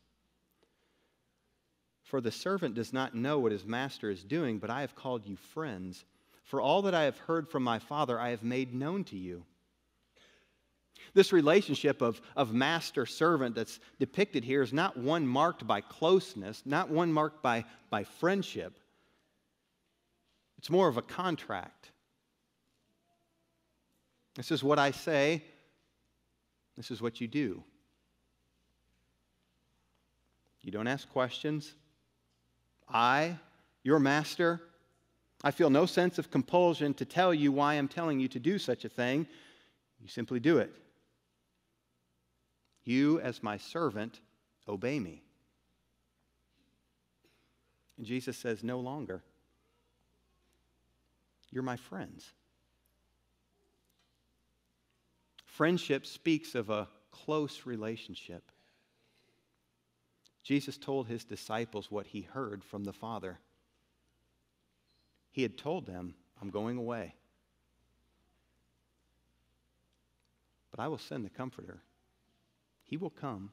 for 2.04 2.20
the 2.20 2.30
servant 2.30 2.76
does 2.76 2.92
not 2.92 3.16
know 3.16 3.40
what 3.40 3.50
his 3.50 3.64
master 3.64 4.08
is 4.08 4.22
doing, 4.22 4.58
but 4.58 4.70
I 4.70 4.82
have 4.82 4.94
called 4.94 5.26
you 5.26 5.34
friends. 5.34 6.04
For 6.48 6.62
all 6.62 6.82
that 6.82 6.94
I 6.94 7.02
have 7.02 7.18
heard 7.18 7.46
from 7.50 7.62
my 7.62 7.78
Father, 7.78 8.18
I 8.18 8.30
have 8.30 8.42
made 8.42 8.74
known 8.74 9.04
to 9.04 9.16
you. 9.16 9.44
This 11.12 11.30
relationship 11.30 12.00
of, 12.00 12.20
of 12.34 12.54
master 12.54 13.04
servant 13.04 13.54
that's 13.54 13.78
depicted 14.00 14.44
here 14.44 14.62
is 14.62 14.72
not 14.72 14.96
one 14.96 15.26
marked 15.26 15.66
by 15.66 15.82
closeness, 15.82 16.62
not 16.64 16.88
one 16.88 17.12
marked 17.12 17.42
by, 17.42 17.66
by 17.90 18.04
friendship, 18.04 18.78
it's 20.56 20.70
more 20.70 20.88
of 20.88 20.96
a 20.96 21.02
contract. 21.02 21.90
This 24.34 24.50
is 24.50 24.64
what 24.64 24.78
I 24.78 24.90
say, 24.90 25.44
this 26.78 26.90
is 26.90 27.02
what 27.02 27.20
you 27.20 27.28
do. 27.28 27.62
You 30.62 30.72
don't 30.72 30.88
ask 30.88 31.08
questions. 31.10 31.74
I, 32.88 33.36
your 33.82 33.98
master, 33.98 34.62
I 35.44 35.50
feel 35.52 35.70
no 35.70 35.86
sense 35.86 36.18
of 36.18 36.30
compulsion 36.30 36.94
to 36.94 37.04
tell 37.04 37.32
you 37.32 37.52
why 37.52 37.74
I'm 37.74 37.88
telling 37.88 38.18
you 38.18 38.28
to 38.28 38.40
do 38.40 38.58
such 38.58 38.84
a 38.84 38.88
thing. 38.88 39.26
You 40.00 40.08
simply 40.08 40.40
do 40.40 40.58
it. 40.58 40.74
You, 42.84 43.20
as 43.20 43.42
my 43.42 43.58
servant, 43.58 44.20
obey 44.68 44.98
me. 44.98 45.22
And 47.96 48.06
Jesus 48.06 48.36
says, 48.36 48.64
No 48.64 48.80
longer. 48.80 49.22
You're 51.50 51.62
my 51.62 51.76
friends. 51.76 52.32
Friendship 55.44 56.06
speaks 56.06 56.54
of 56.54 56.70
a 56.70 56.88
close 57.10 57.62
relationship. 57.64 58.50
Jesus 60.42 60.78
told 60.78 61.08
his 61.08 61.24
disciples 61.24 61.90
what 61.90 62.06
he 62.06 62.22
heard 62.22 62.62
from 62.64 62.84
the 62.84 62.92
Father. 62.92 63.38
He 65.30 65.42
had 65.42 65.56
told 65.56 65.86
them, 65.86 66.14
I'm 66.40 66.50
going 66.50 66.78
away. 66.78 67.14
But 70.70 70.80
I 70.80 70.88
will 70.88 70.98
send 70.98 71.24
the 71.24 71.30
Comforter. 71.30 71.80
He 72.84 72.96
will 72.96 73.10
come, 73.10 73.50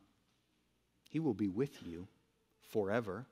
He 1.09 1.19
will 1.19 1.33
be 1.33 1.49
with 1.49 1.83
you 1.85 2.07
forever. 2.69 3.25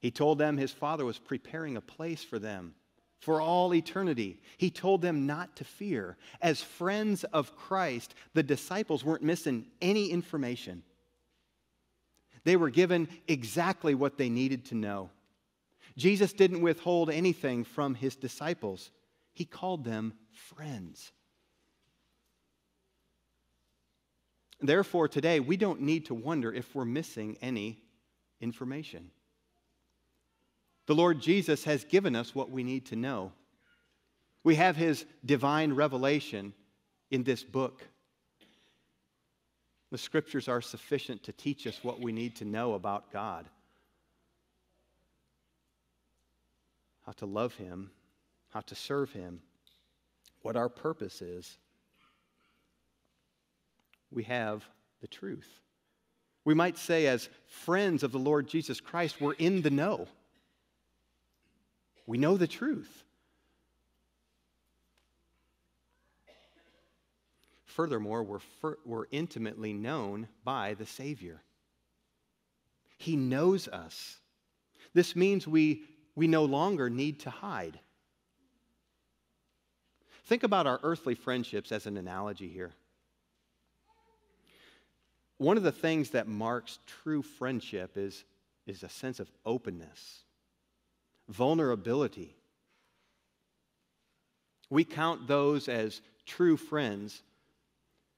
He 0.00 0.10
told 0.10 0.38
them 0.38 0.56
his 0.56 0.72
Father 0.72 1.04
was 1.04 1.18
preparing 1.18 1.76
a 1.76 1.82
place 1.82 2.24
for 2.24 2.38
them 2.38 2.74
for 3.20 3.40
all 3.40 3.74
eternity. 3.74 4.40
He 4.56 4.70
told 4.70 5.02
them 5.02 5.26
not 5.26 5.56
to 5.56 5.64
fear. 5.64 6.16
As 6.40 6.62
friends 6.62 7.22
of 7.24 7.54
Christ, 7.54 8.14
the 8.32 8.42
disciples 8.42 9.04
weren't 9.04 9.22
missing 9.22 9.66
any 9.80 10.10
information. 10.10 10.82
They 12.44 12.56
were 12.56 12.70
given 12.70 13.08
exactly 13.28 13.94
what 13.94 14.16
they 14.16 14.30
needed 14.30 14.64
to 14.66 14.74
know. 14.74 15.10
Jesus 16.00 16.32
didn't 16.32 16.62
withhold 16.62 17.10
anything 17.10 17.62
from 17.62 17.94
his 17.94 18.16
disciples, 18.16 18.90
he 19.34 19.44
called 19.44 19.84
them 19.84 20.14
friends. 20.32 21.12
Therefore, 24.62 25.08
today, 25.08 25.40
we 25.40 25.58
don't 25.58 25.82
need 25.82 26.06
to 26.06 26.14
wonder 26.14 26.52
if 26.52 26.74
we're 26.74 26.86
missing 26.86 27.36
any 27.42 27.78
information. 28.40 29.10
The 30.86 30.94
Lord 30.94 31.20
Jesus 31.20 31.64
has 31.64 31.84
given 31.84 32.16
us 32.16 32.34
what 32.34 32.50
we 32.50 32.64
need 32.64 32.86
to 32.86 32.96
know. 32.96 33.32
We 34.42 34.54
have 34.54 34.76
his 34.76 35.04
divine 35.24 35.74
revelation 35.74 36.54
in 37.10 37.24
this 37.24 37.44
book. 37.44 37.86
The 39.90 39.98
scriptures 39.98 40.48
are 40.48 40.62
sufficient 40.62 41.22
to 41.24 41.32
teach 41.32 41.66
us 41.66 41.78
what 41.82 42.00
we 42.00 42.10
need 42.10 42.36
to 42.36 42.46
know 42.46 42.72
about 42.72 43.12
God 43.12 43.46
how 47.10 47.14
to 47.14 47.26
love 47.26 47.52
him, 47.56 47.90
how 48.50 48.60
to 48.60 48.76
serve 48.76 49.10
him, 49.10 49.40
what 50.42 50.54
our 50.54 50.68
purpose 50.68 51.20
is. 51.20 51.58
We 54.12 54.22
have 54.22 54.64
the 55.00 55.08
truth. 55.08 55.48
We 56.44 56.54
might 56.54 56.78
say, 56.78 57.08
as 57.08 57.28
friends 57.48 58.04
of 58.04 58.12
the 58.12 58.20
Lord 58.20 58.46
Jesus 58.46 58.80
Christ, 58.80 59.20
we're 59.20 59.32
in 59.32 59.60
the 59.60 59.70
know. 59.70 60.06
We 62.06 62.16
know 62.16 62.36
the 62.36 62.46
truth. 62.46 63.02
Furthermore, 67.64 68.22
we're, 68.22 68.76
we're 68.86 69.06
intimately 69.10 69.72
known 69.72 70.28
by 70.44 70.74
the 70.74 70.86
Savior. 70.86 71.42
He 72.98 73.16
knows 73.16 73.66
us. 73.66 74.20
This 74.94 75.16
means 75.16 75.48
we, 75.48 75.82
we 76.14 76.26
no 76.26 76.44
longer 76.44 76.90
need 76.90 77.20
to 77.20 77.30
hide. 77.30 77.78
Think 80.24 80.42
about 80.42 80.66
our 80.66 80.80
earthly 80.82 81.14
friendships 81.14 81.72
as 81.72 81.86
an 81.86 81.96
analogy 81.96 82.48
here. 82.48 82.72
One 85.38 85.56
of 85.56 85.62
the 85.62 85.72
things 85.72 86.10
that 86.10 86.28
marks 86.28 86.78
true 86.86 87.22
friendship 87.22 87.96
is, 87.96 88.24
is 88.66 88.82
a 88.82 88.88
sense 88.88 89.20
of 89.20 89.30
openness, 89.46 90.20
vulnerability. 91.28 92.36
We 94.68 94.84
count 94.84 95.26
those 95.26 95.68
as 95.68 96.00
true 96.26 96.56
friends 96.56 97.22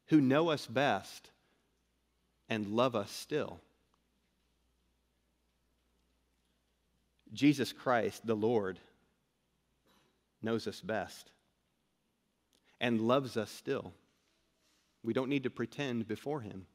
who 0.08 0.20
know 0.20 0.50
us 0.50 0.66
best 0.66 1.30
and 2.48 2.66
love 2.66 2.94
us 2.94 3.10
still. 3.10 3.60
Jesus 7.32 7.72
Christ, 7.72 8.26
the 8.26 8.34
Lord, 8.34 8.78
knows 10.42 10.66
us 10.66 10.80
best 10.80 11.30
and 12.80 13.00
loves 13.00 13.36
us 13.36 13.50
still. 13.50 13.92
We 15.04 15.12
don't 15.12 15.28
need 15.28 15.44
to 15.44 15.50
pretend 15.50 16.06
before 16.06 16.40
Him. 16.40 16.66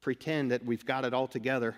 Pretend 0.00 0.50
that 0.52 0.64
we've 0.64 0.84
got 0.84 1.04
it 1.04 1.12
all 1.12 1.26
together. 1.26 1.74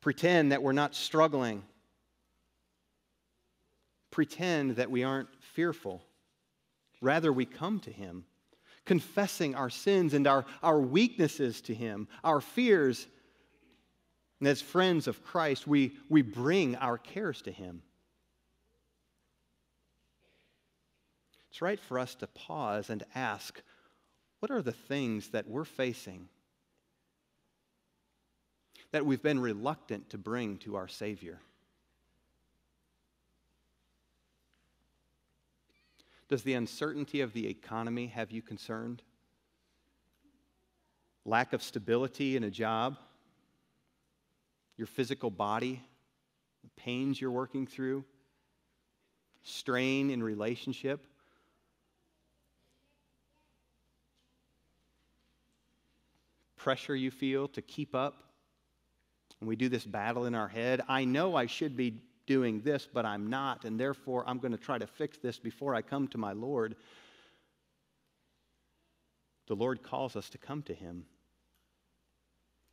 Pretend 0.00 0.52
that 0.52 0.62
we're 0.62 0.72
not 0.72 0.94
struggling. 0.94 1.62
Pretend 4.10 4.76
that 4.76 4.90
we 4.90 5.04
aren't 5.04 5.28
fearful. 5.54 6.02
Rather, 7.00 7.32
we 7.32 7.46
come 7.46 7.80
to 7.80 7.90
Him, 7.90 8.24
confessing 8.84 9.54
our 9.54 9.70
sins 9.70 10.14
and 10.14 10.26
our, 10.26 10.44
our 10.62 10.80
weaknesses 10.80 11.60
to 11.62 11.74
Him, 11.74 12.08
our 12.24 12.40
fears. 12.40 13.06
And 14.40 14.48
as 14.48 14.60
friends 14.60 15.06
of 15.06 15.22
Christ, 15.22 15.66
we, 15.66 15.92
we 16.08 16.22
bring 16.22 16.74
our 16.76 16.98
cares 16.98 17.42
to 17.42 17.52
Him. 17.52 17.82
it's 21.50 21.60
right 21.60 21.80
for 21.80 21.98
us 21.98 22.14
to 22.14 22.26
pause 22.28 22.90
and 22.90 23.04
ask 23.14 23.60
what 24.38 24.50
are 24.50 24.62
the 24.62 24.72
things 24.72 25.28
that 25.28 25.46
we're 25.46 25.64
facing 25.64 26.28
that 28.92 29.04
we've 29.04 29.22
been 29.22 29.38
reluctant 29.38 30.08
to 30.10 30.18
bring 30.18 30.56
to 30.58 30.74
our 30.74 30.88
Savior? 30.88 31.38
Does 36.28 36.42
the 36.42 36.54
uncertainty 36.54 37.20
of 37.20 37.32
the 37.32 37.46
economy 37.46 38.06
have 38.06 38.30
you 38.30 38.40
concerned? 38.40 39.02
Lack 41.24 41.52
of 41.52 41.62
stability 41.62 42.36
in 42.36 42.44
a 42.44 42.50
job? 42.50 42.96
Your 44.80 44.88
physical 44.88 45.30
body? 45.30 45.80
The 46.64 46.70
pains 46.82 47.20
you're 47.20 47.30
working 47.30 47.66
through? 47.66 48.04
Strain 49.42 50.10
in 50.10 50.22
relationship? 50.22 51.06
pressure 56.60 56.94
you 56.94 57.10
feel 57.10 57.48
to 57.48 57.62
keep 57.62 57.94
up. 57.94 58.22
And 59.40 59.48
we 59.48 59.56
do 59.56 59.68
this 59.68 59.84
battle 59.84 60.26
in 60.26 60.34
our 60.34 60.48
head. 60.48 60.82
I 60.88 61.04
know 61.04 61.34
I 61.34 61.46
should 61.46 61.76
be 61.76 62.02
doing 62.26 62.60
this, 62.60 62.86
but 62.92 63.06
I'm 63.06 63.30
not, 63.30 63.64
and 63.64 63.80
therefore 63.80 64.24
I'm 64.26 64.38
going 64.38 64.52
to 64.52 64.58
try 64.58 64.76
to 64.76 64.86
fix 64.86 65.16
this 65.16 65.38
before 65.38 65.74
I 65.74 65.80
come 65.80 66.06
to 66.08 66.18
my 66.18 66.32
Lord. 66.32 66.76
The 69.48 69.56
Lord 69.56 69.82
calls 69.82 70.16
us 70.16 70.28
to 70.30 70.38
come 70.38 70.62
to 70.64 70.74
Him, 70.74 71.06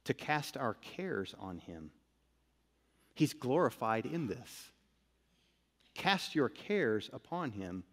to 0.03 0.13
cast 0.13 0.57
our 0.57 0.73
cares 0.75 1.33
on 1.39 1.57
Him. 1.57 1.91
He's 3.17 3.33
glorified 3.33 4.05
in 4.05 4.27
this. 4.27 4.69
Cast 5.95 6.35
your 6.35 6.49
cares 6.49 7.09
upon 7.11 7.49
Him. 7.49 7.83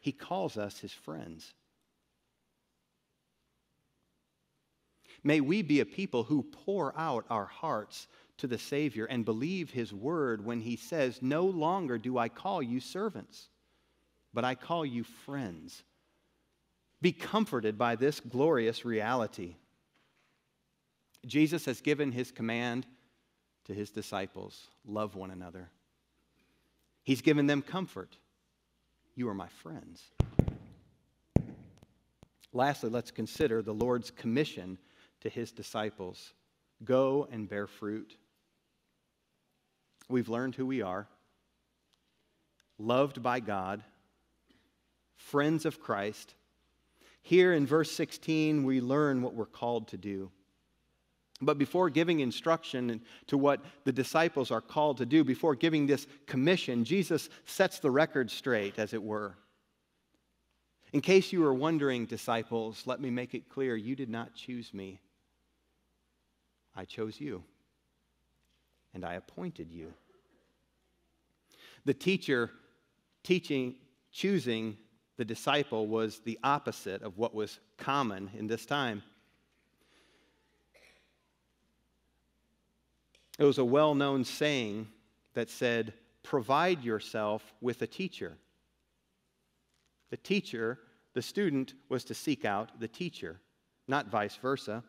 He 0.00 0.10
calls 0.10 0.58
us 0.58 0.80
His 0.80 0.92
friends. 0.92 1.54
May 5.22 5.40
we 5.40 5.62
be 5.62 5.78
a 5.78 5.86
people 5.86 6.24
who 6.24 6.42
pour 6.42 6.92
out 6.98 7.26
our 7.30 7.44
hearts 7.44 8.08
to 8.38 8.48
the 8.48 8.58
Savior 8.58 9.04
and 9.04 9.24
believe 9.24 9.70
His 9.70 9.94
word 9.94 10.44
when 10.44 10.60
He 10.60 10.74
says, 10.74 11.22
No 11.22 11.44
longer 11.44 11.96
do 11.96 12.18
I 12.18 12.28
call 12.28 12.60
you 12.60 12.80
servants, 12.80 13.50
but 14.34 14.44
I 14.44 14.56
call 14.56 14.84
you 14.84 15.04
friends. 15.04 15.84
Be 17.00 17.12
comforted 17.12 17.78
by 17.78 17.94
this 17.94 18.18
glorious 18.18 18.84
reality. 18.84 19.54
Jesus 21.24 21.66
has 21.66 21.80
given 21.80 22.10
His 22.10 22.32
command 22.32 22.84
to 23.66 23.74
His 23.74 23.90
disciples 23.90 24.68
love 24.86 25.14
one 25.14 25.30
another. 25.30 25.68
He's 27.04 27.22
given 27.22 27.46
them 27.46 27.62
comfort. 27.62 28.16
You 29.14 29.28
are 29.28 29.34
my 29.34 29.48
friends. 29.48 30.02
Lastly, 32.52 32.90
let's 32.90 33.10
consider 33.10 33.62
the 33.62 33.74
Lord's 33.74 34.10
commission 34.10 34.78
to 35.20 35.28
his 35.28 35.52
disciples 35.52 36.32
Go 36.84 37.26
and 37.32 37.48
bear 37.48 37.66
fruit. 37.66 38.16
We've 40.10 40.28
learned 40.28 40.54
who 40.54 40.66
we 40.66 40.82
are, 40.82 41.08
loved 42.78 43.22
by 43.22 43.40
God, 43.40 43.82
friends 45.16 45.64
of 45.64 45.80
Christ. 45.80 46.34
Here 47.22 47.54
in 47.54 47.66
verse 47.66 47.90
16, 47.92 48.64
we 48.64 48.82
learn 48.82 49.22
what 49.22 49.34
we're 49.34 49.46
called 49.46 49.88
to 49.88 49.96
do. 49.96 50.30
But 51.40 51.58
before 51.58 51.90
giving 51.90 52.20
instruction 52.20 53.02
to 53.26 53.36
what 53.36 53.62
the 53.84 53.92
disciples 53.92 54.50
are 54.50 54.62
called 54.62 54.98
to 54.98 55.06
do, 55.06 55.22
before 55.22 55.54
giving 55.54 55.86
this 55.86 56.06
commission, 56.26 56.84
Jesus 56.84 57.28
sets 57.44 57.78
the 57.78 57.90
record 57.90 58.30
straight, 58.30 58.78
as 58.78 58.94
it 58.94 59.02
were. 59.02 59.36
In 60.92 61.00
case 61.02 61.32
you 61.32 61.40
were 61.40 61.52
wondering, 61.52 62.06
disciples, 62.06 62.84
let 62.86 63.00
me 63.00 63.10
make 63.10 63.34
it 63.34 63.50
clear 63.50 63.76
you 63.76 63.94
did 63.94 64.08
not 64.08 64.34
choose 64.34 64.72
me. 64.72 65.00
I 66.74 66.84
chose 66.84 67.20
you, 67.20 67.42
and 68.94 69.04
I 69.04 69.14
appointed 69.14 69.70
you. 69.70 69.92
The 71.84 71.94
teacher 71.94 72.50
teaching, 73.24 73.74
choosing 74.10 74.78
the 75.18 75.24
disciple 75.24 75.86
was 75.86 76.20
the 76.20 76.38
opposite 76.42 77.02
of 77.02 77.18
what 77.18 77.34
was 77.34 77.58
common 77.76 78.30
in 78.36 78.46
this 78.46 78.64
time. 78.64 79.02
It 83.38 83.44
was 83.44 83.58
a 83.58 83.64
well 83.64 83.94
known 83.94 84.24
saying 84.24 84.88
that 85.34 85.50
said, 85.50 85.92
Provide 86.22 86.82
yourself 86.82 87.54
with 87.60 87.82
a 87.82 87.86
teacher. 87.86 88.36
The 90.10 90.16
teacher, 90.16 90.78
the 91.14 91.22
student, 91.22 91.74
was 91.88 92.04
to 92.04 92.14
seek 92.14 92.44
out 92.44 92.80
the 92.80 92.88
teacher, 92.88 93.40
not 93.86 94.08
vice 94.08 94.36
versa. 94.36 94.82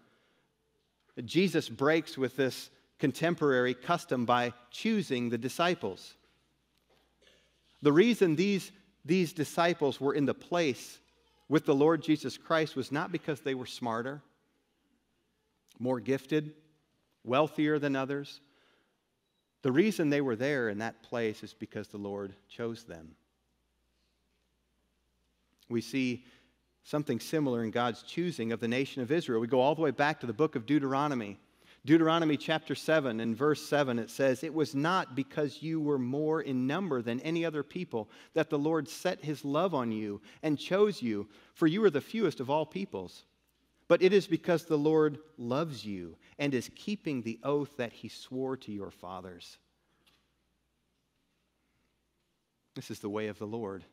Jesus 1.26 1.70
breaks 1.70 2.18
with 2.18 2.36
this 2.36 2.70
contemporary 3.00 3.74
custom 3.74 4.26
by 4.26 4.54
choosing 4.72 5.30
the 5.30 5.38
disciples. 5.38 6.16
The 7.82 7.92
reason 7.92 8.36
these, 8.36 8.72
these 9.06 9.34
disciples 9.34 10.02
were 10.02 10.13
in 10.13 10.26
the 10.26 10.34
place 10.34 11.00
with 11.50 11.65
the 11.65 11.76
Lord 11.76 12.02
Jesus 12.02 12.38
Christ 12.38 12.76
was 12.76 12.92
not 12.92 13.12
because 13.12 13.42
they 13.42 13.56
were 13.56 13.65
smarter, 13.65 14.21
more 15.80 16.00
gifted, 16.00 16.54
wealthier 17.24 17.80
than 17.80 17.96
others. 17.96 18.42
The 19.62 19.72
reason 19.72 20.10
they 20.10 20.22
were 20.22 20.36
there 20.36 20.70
in 20.70 20.78
that 20.80 21.04
place 21.04 21.44
is 21.44 21.54
because 21.54 21.88
the 21.88 21.98
Lord 21.98 22.34
chose 22.48 22.84
them. 22.84 23.16
We 25.70 25.82
see 25.82 26.24
something 26.84 27.20
similar 27.20 27.64
in 27.64 27.72
God's 27.72 28.02
choosing 28.04 28.52
of 28.52 28.60
the 28.60 28.68
nation 28.68 29.02
of 29.02 29.12
Israel. 29.12 29.42
We 29.42 29.48
go 29.48 29.60
all 29.60 29.76
the 29.76 29.82
way 29.82 29.92
back 29.92 30.22
to 30.22 30.26
the 30.26 30.34
book 30.34 30.56
of 30.56 30.66
Deuteronomy. 30.66 31.38
Deuteronomy 31.86 32.38
chapter 32.38 32.76
7 32.76 33.20
and 33.20 33.36
verse 33.36 33.66
7, 33.66 34.00
it 34.00 34.10
says, 34.10 34.44
It 34.44 34.54
was 34.54 34.76
not 34.76 35.16
because 35.16 35.62
you 35.62 35.80
were 35.80 36.00
more 36.00 36.42
in 36.42 36.68
number 36.68 37.02
than 37.02 37.20
any 37.22 37.46
other 37.46 37.64
people 37.64 38.10
that 38.34 38.50
the 38.50 38.60
Lord 38.60 38.90
set 38.90 39.24
his 39.24 39.46
love 39.46 39.74
on 39.74 39.92
you 39.92 40.22
and 40.44 40.60
chose 40.60 41.02
you, 41.02 41.28
for 41.54 41.68
you 41.68 41.82
were 41.82 41.90
the 41.90 42.02
fewest 42.02 42.40
of 42.40 42.50
all 42.50 42.66
peoples. 42.66 43.26
But 43.88 44.02
it 44.02 44.12
is 44.12 44.27
because 44.27 44.65
the 44.65 44.77
Lord 44.77 45.19
loves 45.38 45.85
you 45.85 46.17
and 46.38 46.54
is 46.54 46.69
keeping 46.75 47.21
the 47.21 47.40
oath 47.44 47.77
that 47.77 47.94
he 47.94 48.10
swore 48.10 48.58
to 48.58 48.71
your 48.71 48.92
fathers. 48.92 49.58
This 52.75 52.92
is 52.92 53.00
the 53.00 53.10
way 53.10 53.27
of 53.27 53.40
the 53.40 53.48
Lord. 53.48 53.85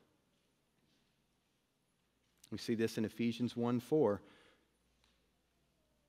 We 2.51 2.59
see 2.59 2.75
this 2.75 2.99
in 2.99 3.05
Ephesians 3.05 3.57
1 3.57 3.81
4. 3.81 4.21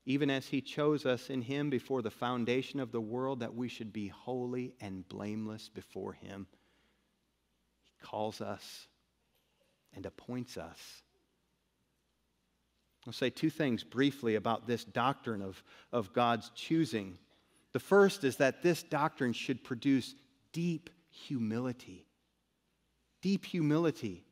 even 0.08 0.30
as 0.30 0.46
he 0.48 0.62
chose 0.62 1.06
us 1.06 1.30
in 1.32 1.42
him 1.42 1.70
before 1.70 2.02
the 2.04 2.12
foundation 2.12 2.80
of 2.80 2.92
the 2.92 3.02
world, 3.02 3.40
that 3.40 3.56
we 3.56 3.68
should 3.68 3.92
be 3.92 4.08
holy 4.08 4.74
and 4.80 5.08
blameless 5.10 5.70
before 5.70 6.14
him. 6.14 6.46
He 7.84 7.94
calls 8.06 8.42
us 8.42 8.88
and 9.94 10.06
appoints 10.06 10.58
us. 10.58 11.02
I'll 13.08 13.14
say 13.14 13.30
two 13.30 13.50
things 13.50 13.84
briefly 13.84 14.36
about 14.36 14.66
this 14.66 14.84
doctrine 14.84 15.42
of, 15.42 15.62
of 15.92 16.14
God's 16.14 16.50
choosing. 16.56 17.18
The 17.72 17.80
first 17.80 18.24
is 18.24 18.38
that 18.38 18.64
this 18.64 18.82
doctrine 18.82 19.34
should 19.34 19.64
produce 19.64 20.16
deep 20.52 20.90
humility. 21.10 22.08
Deep 23.22 23.46
humility. 23.46 24.24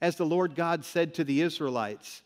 As 0.00 0.16
the 0.16 0.26
Lord 0.26 0.54
God 0.54 0.84
said 0.84 1.14
to 1.14 1.24
the 1.24 1.42
Israelites, 1.42 2.22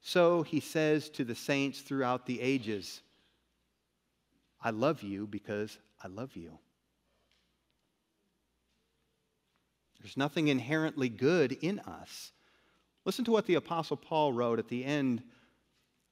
so 0.00 0.42
he 0.42 0.60
says 0.60 1.08
to 1.10 1.24
the 1.24 1.34
saints 1.34 1.80
throughout 1.80 2.26
the 2.26 2.40
ages 2.40 3.02
I 4.64 4.70
love 4.70 5.02
you 5.02 5.26
because 5.26 5.76
I 6.02 6.06
love 6.06 6.36
you. 6.36 6.58
There's 10.00 10.16
nothing 10.16 10.48
inherently 10.48 11.08
good 11.08 11.52
in 11.52 11.80
us. 11.80 12.32
Listen 13.04 13.24
to 13.24 13.32
what 13.32 13.46
the 13.46 13.56
apostle 13.56 13.96
Paul 13.96 14.32
wrote 14.32 14.58
at 14.58 14.68
the 14.68 14.84
end 14.84 15.22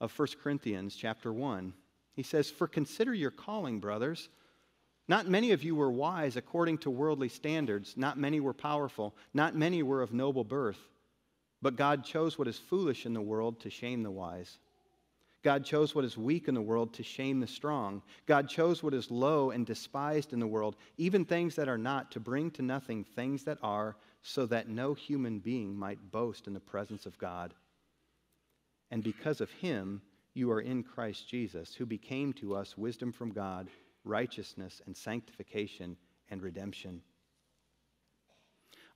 of 0.01 0.17
1 0.19 0.29
Corinthians 0.43 0.97
chapter 0.97 1.33
1. 1.33 1.73
He 2.13 2.23
says, 2.23 2.51
"For 2.51 2.67
consider 2.67 3.15
your 3.15 3.31
calling, 3.31 3.79
brothers. 3.79 4.29
Not 5.07 5.29
many 5.29 5.53
of 5.53 5.63
you 5.63 5.75
were 5.75 5.91
wise 5.91 6.37
according 6.37 6.79
to 6.79 6.91
worldly 6.91 7.29
standards, 7.29 7.97
not 7.97 8.19
many 8.19 8.41
were 8.41 8.55
powerful, 8.55 9.15
not 9.35 9.57
many 9.57 9.83
were 9.83 10.03
of 10.03 10.13
noble 10.13 10.45
birth, 10.45 10.89
but 11.63 11.77
God 11.77 12.05
chose 12.05 12.39
what 12.39 12.49
is 12.49 12.59
foolish 12.59 13.07
in 13.07 13.13
the 13.13 13.21
world 13.21 13.61
to 13.61 13.71
shame 13.71 14.03
the 14.03 14.11
wise." 14.11 14.59
God 15.43 15.65
chose 15.65 15.95
what 15.95 16.05
is 16.05 16.19
weak 16.19 16.49
in 16.49 16.55
the 16.55 16.61
world 16.61 16.93
to 16.95 17.03
shame 17.03 17.41
the 17.41 17.47
strong. 17.47 18.03
God 18.27 18.49
chose 18.49 18.83
what 18.83 18.93
is 18.93 19.11
low 19.11 19.51
and 19.51 19.65
despised 19.65 20.35
in 20.35 20.39
the 20.39 20.47
world, 20.47 20.77
even 20.99 21.25
things 21.25 21.57
that 21.57 21.69
are 21.69 21.79
not, 21.79 22.11
to 22.13 22.21
bring 22.21 22.51
to 22.53 22.63
nothing 22.63 23.05
things 23.05 23.45
that 23.45 23.59
are, 23.63 23.97
so 24.23 24.47
that 24.47 24.69
no 24.69 24.95
human 24.95 25.39
being 25.39 25.75
might 25.75 26.11
boast 26.11 26.47
in 26.47 26.55
the 26.55 26.61
presence 26.61 27.07
of 27.07 27.19
God. 27.19 27.55
And 28.91 29.03
because 29.03 29.41
of 29.41 29.51
him, 29.51 30.03
you 30.35 30.51
are 30.51 30.61
in 30.61 30.83
Christ 30.83 31.29
Jesus, 31.29 31.75
who 31.75 31.87
became 31.87 32.33
to 32.35 32.55
us 32.55 32.77
wisdom 32.77 33.13
from 33.13 33.31
God, 33.31 33.69
righteousness 34.05 34.81
and 34.87 34.97
sanctification 34.97 35.97
and 36.31 36.43
redemption. 36.43 37.03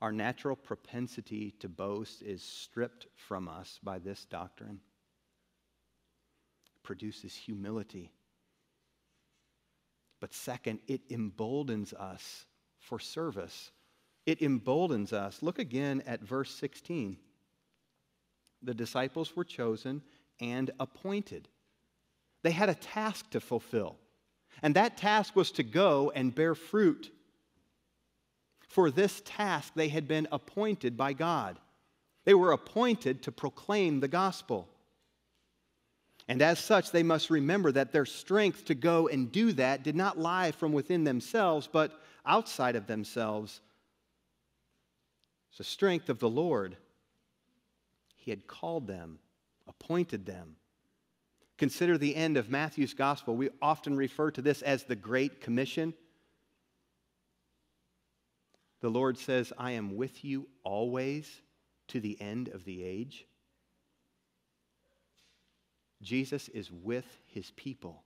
Our 0.01 0.12
natural 0.12 0.57
propensity 0.57 1.55
to 1.61 1.68
boast 1.68 2.22
is 2.22 2.43
stripped 2.43 3.07
from 3.14 3.49
us 3.49 3.79
by 3.83 3.99
this 3.99 4.25
doctrine 4.25 4.81
produces 6.85 7.35
humility. 7.35 8.12
But 10.20 10.33
second, 10.33 10.79
it 10.87 11.01
emboldens 11.09 11.93
us 11.93 12.47
for 12.79 13.01
service. 13.01 13.72
It 14.27 14.41
emboldens 14.41 15.12
us. 15.12 15.43
Look 15.43 15.59
again 15.59 16.03
at 16.07 16.22
verse 16.22 16.51
16. 16.55 17.16
The 18.62 18.75
disciples 18.75 19.37
were 19.37 19.45
chosen 19.45 20.03
and 20.41 20.70
appointed. 20.81 21.49
They 22.43 22.51
had 22.51 22.68
a 22.68 22.75
task 22.75 23.31
to 23.31 23.41
fulfill, 23.41 23.97
and 24.62 24.75
that 24.77 24.97
task 24.97 25.37
was 25.37 25.51
to 25.53 25.62
go 25.62 26.12
and 26.14 26.35
bear 26.35 26.55
fruit. 26.55 27.11
For 28.68 28.91
this 28.91 29.22
task, 29.25 29.72
they 29.75 29.89
had 29.89 30.09
been 30.09 30.29
appointed 30.33 30.97
by 30.97 31.12
God. 31.12 31.59
They 32.25 32.35
were 32.35 32.53
appointed 32.53 33.22
to 33.22 33.33
proclaim 33.33 34.01
the 34.01 34.09
gospel. 34.09 34.68
And 36.27 36.41
as 36.41 36.59
such, 36.59 36.91
they 36.91 37.03
must 37.03 37.29
remember 37.29 37.70
that 37.72 37.93
their 37.93 38.07
strength 38.07 38.64
to 38.66 38.75
go 38.75 39.09
and 39.09 39.31
do 39.31 39.53
that 39.53 39.83
did 39.83 39.95
not 39.95 40.18
lie 40.18 40.53
from 40.53 40.72
within 40.72 41.05
themselves, 41.05 41.68
but 41.70 42.01
outside 42.25 42.77
of 42.77 42.87
themselves. 42.87 43.61
It's 45.55 45.59
the 45.59 45.64
strength 45.72 46.09
of 46.09 46.18
the 46.18 46.28
Lord. 46.28 46.76
He 48.16 48.32
had 48.32 48.48
called 48.48 48.88
them, 48.88 49.20
appointed 49.68 50.26
them. 50.26 50.57
Consider 51.59 51.96
the 51.96 52.16
end 52.16 52.36
of 52.36 52.50
Matthew's 52.50 52.92
gospel. 52.92 53.36
We 53.36 53.50
often 53.62 53.96
refer 53.96 54.32
to 54.32 54.42
this 54.42 54.62
as 54.62 54.82
the 54.82 54.96
Great 54.96 55.40
Commission. 55.40 55.94
The 58.80 58.88
Lord 58.88 59.16
says, 59.16 59.52
I 59.57 59.70
am 59.70 59.94
with 59.94 60.24
you 60.24 60.48
always 60.64 61.30
to 61.86 62.00
the 62.00 62.20
end 62.20 62.48
of 62.48 62.64
the 62.64 62.82
age. 62.82 63.24
Jesus 66.02 66.48
is 66.48 66.68
with 66.72 67.07
his 67.28 67.52
people. 67.52 68.02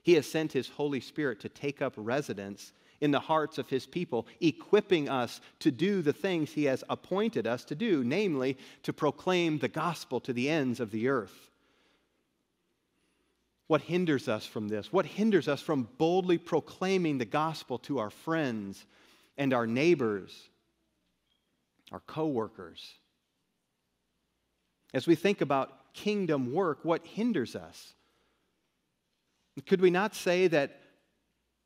He 0.00 0.14
has 0.14 0.24
sent 0.24 0.52
his 0.52 0.70
Holy 0.70 1.00
Spirit 1.00 1.40
to 1.40 1.50
take 1.50 1.82
up 1.82 1.92
residence 1.98 2.72
in 3.00 3.10
the 3.10 3.20
hearts 3.20 3.58
of 3.58 3.68
his 3.68 3.86
people, 3.86 4.26
equipping 4.40 5.08
us 5.08 5.40
to 5.60 5.70
do 5.70 6.02
the 6.02 6.12
things 6.12 6.52
he 6.52 6.64
has 6.64 6.82
appointed 6.88 7.46
us 7.46 7.64
to 7.64 7.74
do, 7.74 8.02
namely, 8.04 8.56
to 8.82 8.92
proclaim 8.92 9.58
the 9.58 9.68
gospel 9.68 10.20
to 10.20 10.32
the 10.32 10.48
ends 10.48 10.80
of 10.80 10.90
the 10.90 11.08
earth. 11.08 11.50
What 13.66 13.82
hinders 13.82 14.28
us 14.28 14.46
from 14.46 14.68
this? 14.68 14.92
What 14.92 15.06
hinders 15.06 15.48
us 15.48 15.60
from 15.60 15.88
boldly 15.98 16.38
proclaiming 16.38 17.18
the 17.18 17.24
gospel 17.24 17.78
to 17.80 17.98
our 17.98 18.10
friends 18.10 18.86
and 19.36 19.52
our 19.52 19.66
neighbors, 19.66 20.48
our 21.90 22.00
coworkers? 22.00 22.94
As 24.94 25.06
we 25.06 25.16
think 25.16 25.40
about 25.40 25.92
kingdom 25.94 26.52
work, 26.52 26.84
what 26.84 27.04
hinders 27.04 27.56
us? 27.56 27.94
Could 29.66 29.80
we 29.80 29.90
not 29.90 30.14
say 30.14 30.48
that 30.48 30.80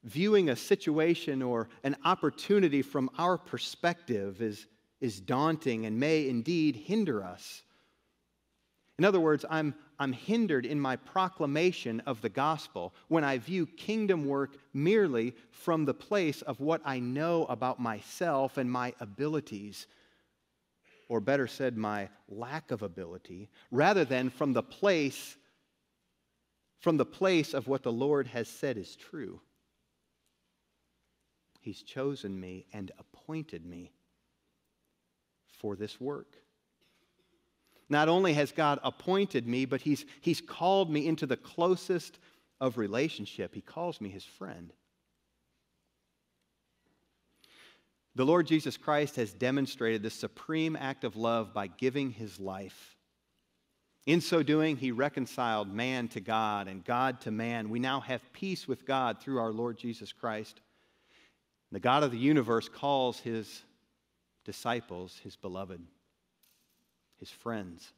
viewing 0.05 0.49
a 0.49 0.57
situation 0.57 1.43
or 1.43 1.69
an 1.85 1.97
opportunity 2.05 2.83
from 2.83 3.11
our 3.19 3.37
perspective 3.37 4.41
is, 4.41 4.67
is 5.01 5.21
daunting 5.21 5.87
and 5.87 5.99
may 5.99 6.29
indeed 6.29 6.77
hinder 6.77 7.23
us? 7.23 7.63
In 8.99 9.05
other 9.05 9.21
words, 9.21 9.45
I'm, 9.49 9.75
I'm 9.99 10.13
hindered 10.13 10.67
in 10.67 10.79
my 10.79 10.97
proclamation 10.97 12.01
of 12.01 12.21
the 12.21 12.29
gospel 12.29 12.95
when 13.09 13.25
I 13.25 13.39
view 13.39 13.67
kingdom 13.67 14.27
work 14.27 14.57
merely 14.75 15.35
from 15.51 15.85
the 15.85 15.95
place 15.95 16.43
of 16.43 16.61
what 16.61 16.83
I 16.85 16.99
know 16.99 17.47
about 17.47 17.81
myself 17.81 18.59
and 18.59 18.71
my 18.71 18.93
abilities 19.01 19.87
or 21.11 21.21
better 21.21 21.49
said, 21.49 21.77
my 21.77 22.09
lack 22.29 22.71
of 22.71 22.83
ability, 22.83 23.49
rather 23.73 24.05
than 24.05 24.31
from 24.31 24.53
the 24.53 24.63
place 24.63 25.37
from 26.79 26.97
the 26.97 27.05
place 27.05 27.53
of 27.53 27.69
what 27.69 27.83
the 27.83 27.93
Lord 27.93 28.27
has 28.29 28.49
said 28.49 28.79
is 28.79 28.97
true. 28.97 29.41
He's 31.61 31.83
chosen 31.83 32.39
me 32.39 32.67
and 32.73 32.91
appointed 32.99 33.65
me 33.65 33.93
for 35.59 35.77
this 35.77 36.01
work. 36.01 36.37
Not 37.89 38.09
only 38.09 38.33
has 38.35 38.53
God 38.53 38.79
appointed 38.83 39.47
me, 39.47 39.67
but 39.67 39.81
he's, 39.81 40.07
he's 40.21 40.41
called 40.41 40.91
me 40.91 41.07
into 41.07 41.27
the 41.27 41.37
closest 41.37 42.19
of 42.61 42.79
relationship. 42.79 43.55
He 43.55 43.61
calls 43.61 44.01
me 44.01 44.09
his 44.09 44.25
friend. 44.25 44.73
The 48.15 48.25
Lord 48.25 48.47
Jesus 48.47 48.77
Christ 48.77 49.17
has 49.17 49.33
demonstrated 49.33 50.03
this 50.03 50.15
supreme 50.15 50.77
act 50.77 51.05
of 51.05 51.17
love 51.17 51.53
by 51.53 51.67
giving 51.67 52.11
his 52.11 52.41
life. 52.41 52.97
In 54.07 54.21
so 54.21 54.43
doing, 54.43 54.77
he 54.77 54.93
reconciled 54.93 55.73
man 55.73 56.09
to 56.09 56.21
God 56.21 56.69
and 56.69 56.85
God 56.85 57.21
to 57.23 57.31
man. 57.31 57.71
We 57.71 57.79
now 57.79 58.01
have 58.01 58.33
peace 58.33 58.67
with 58.67 58.87
God 58.87 59.21
through 59.21 59.39
our 59.39 59.53
Lord 59.53 59.79
Jesus 59.79 60.13
Christ. 60.13 60.61
The 61.73 61.81
God 61.81 62.03
of 62.03 62.11
the 62.11 62.19
universe 62.19 62.69
calls 62.69 63.21
his 63.21 63.63
disciples 64.45 65.21
his 65.23 65.37
beloved, 65.37 65.81
his 67.19 67.31
friends. 67.31 67.93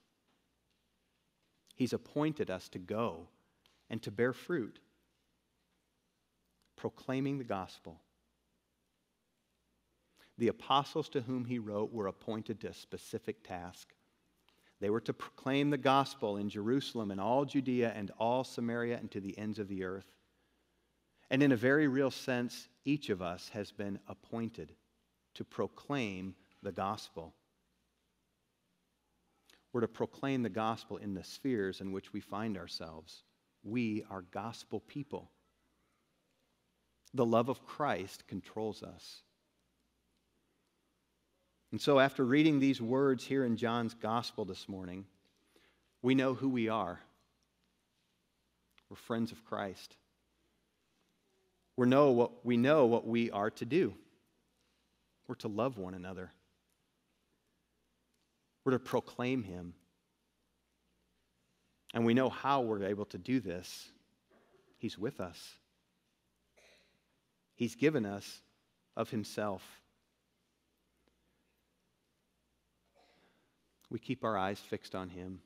He's 1.74 1.92
appointed 1.92 2.50
us 2.50 2.68
to 2.70 2.78
go 2.78 3.28
and 3.88 4.02
to 4.02 4.10
bear 4.10 4.32
fruit, 4.32 4.78
proclaiming 6.76 7.38
the 7.38 7.44
gospel 7.44 8.00
the 10.38 10.48
apostles 10.48 11.08
to 11.10 11.20
whom 11.20 11.44
he 11.44 11.58
wrote 11.58 11.92
were 11.92 12.06
appointed 12.06 12.60
to 12.60 12.68
a 12.68 12.74
specific 12.74 13.46
task. 13.46 13.94
They 14.80 14.90
were 14.90 15.00
to 15.02 15.12
proclaim 15.12 15.70
the 15.70 15.78
gospel 15.78 16.36
in 16.36 16.48
Jerusalem 16.48 17.10
and 17.10 17.20
all 17.20 17.44
Judea 17.44 17.92
and 17.94 18.10
all 18.18 18.42
Samaria 18.42 18.96
and 18.96 19.08
to 19.12 19.20
the 19.20 19.38
ends 19.38 19.58
of 19.58 19.68
the 19.68 19.84
earth. 19.84 20.10
And 21.32 21.42
in 21.42 21.50
a 21.50 21.56
very 21.56 21.88
real 21.88 22.10
sense, 22.10 22.68
each 22.84 23.08
of 23.08 23.22
us 23.22 23.48
has 23.54 23.72
been 23.72 23.98
appointed 24.06 24.70
to 25.32 25.44
proclaim 25.44 26.34
the 26.62 26.72
gospel. 26.72 27.32
We're 29.72 29.80
to 29.80 29.88
proclaim 29.88 30.42
the 30.42 30.50
gospel 30.50 30.98
in 30.98 31.14
the 31.14 31.24
spheres 31.24 31.80
in 31.80 31.90
which 31.90 32.12
we 32.12 32.20
find 32.20 32.58
ourselves. 32.58 33.22
We 33.64 34.04
are 34.10 34.20
gospel 34.30 34.80
people. 34.80 35.30
The 37.14 37.24
love 37.24 37.48
of 37.48 37.64
Christ 37.64 38.26
controls 38.28 38.82
us. 38.82 39.22
And 41.70 41.80
so, 41.80 41.98
after 41.98 42.26
reading 42.26 42.60
these 42.60 42.82
words 42.82 43.24
here 43.24 43.46
in 43.46 43.56
John's 43.56 43.94
gospel 43.94 44.44
this 44.44 44.68
morning, 44.68 45.06
We 46.02 46.14
know 46.14 46.34
who 46.34 46.50
we 46.50 46.68
are. 46.68 47.00
We're 48.90 48.96
friends 48.96 49.32
of 49.32 49.42
Christ. 49.46 49.96
We 51.76 51.86
know 51.86 52.10
what, 52.10 52.44
we 52.44 52.56
know 52.56 52.86
what 52.86 53.06
we 53.06 53.30
are 53.30 53.50
to 53.50 53.64
do. 53.64 53.94
We're 55.26 55.34
to 55.36 55.48
love 55.48 55.78
one 55.78 55.94
another. 55.94 56.30
We're 58.64 58.72
to 58.72 58.78
proclaim 58.78 59.42
him. 59.42 59.74
And 61.94 62.06
we 62.06 62.14
know 62.14 62.28
how 62.28 62.60
we're 62.60 62.84
able 62.84 63.06
to 63.06 63.18
do 63.18 63.40
this. 63.40 63.88
He's 64.78 64.98
with 64.98 65.20
us. 65.20 65.38
He's 67.54 67.74
given 67.74 68.04
us 68.06 68.40
of 68.96 69.10
himself. 69.10 69.62
We 73.90 73.98
keep 73.98 74.24
our 74.24 74.36
eyes 74.36 74.58
fixed 74.58 74.94
on 74.94 75.10
him. 75.10 75.40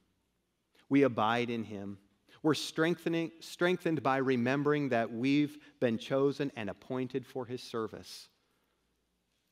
We 0.89 1.03
abide 1.03 1.51
in 1.51 1.64
him. 1.64 1.99
We're 2.43 2.55
strengthening, 2.55 3.32
strengthened 3.41 4.03
by 4.03 4.18
remembering 4.18 4.91
that 4.91 5.12
we've 5.12 5.59
been 5.80 5.99
chosen 5.99 6.53
and 6.57 6.70
appointed 6.70 7.26
for 7.26 7.47
his 7.47 7.62
service. 7.62 8.28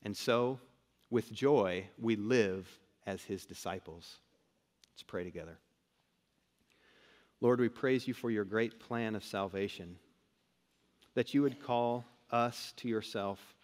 And 0.03 0.15
so, 0.15 0.59
with 1.09 1.31
joy, 1.31 1.87
we 1.99 2.15
live 2.15 2.67
as 3.05 3.23
his 3.23 3.45
disciples. 3.45 4.19
Let's 4.93 5.03
pray 5.03 5.23
together. 5.23 5.57
Lord, 7.41 7.59
we 7.59 7.69
praise 7.69 8.07
you 8.07 8.13
for 8.13 8.31
your 8.31 8.45
great 8.45 8.79
plan 8.79 9.15
of 9.15 9.23
salvation, 9.23 9.97
that 11.15 11.33
you 11.33 11.41
would 11.41 11.61
call 11.61 12.05
us 12.31 12.73
to 12.77 12.87
yourself, 12.87 13.55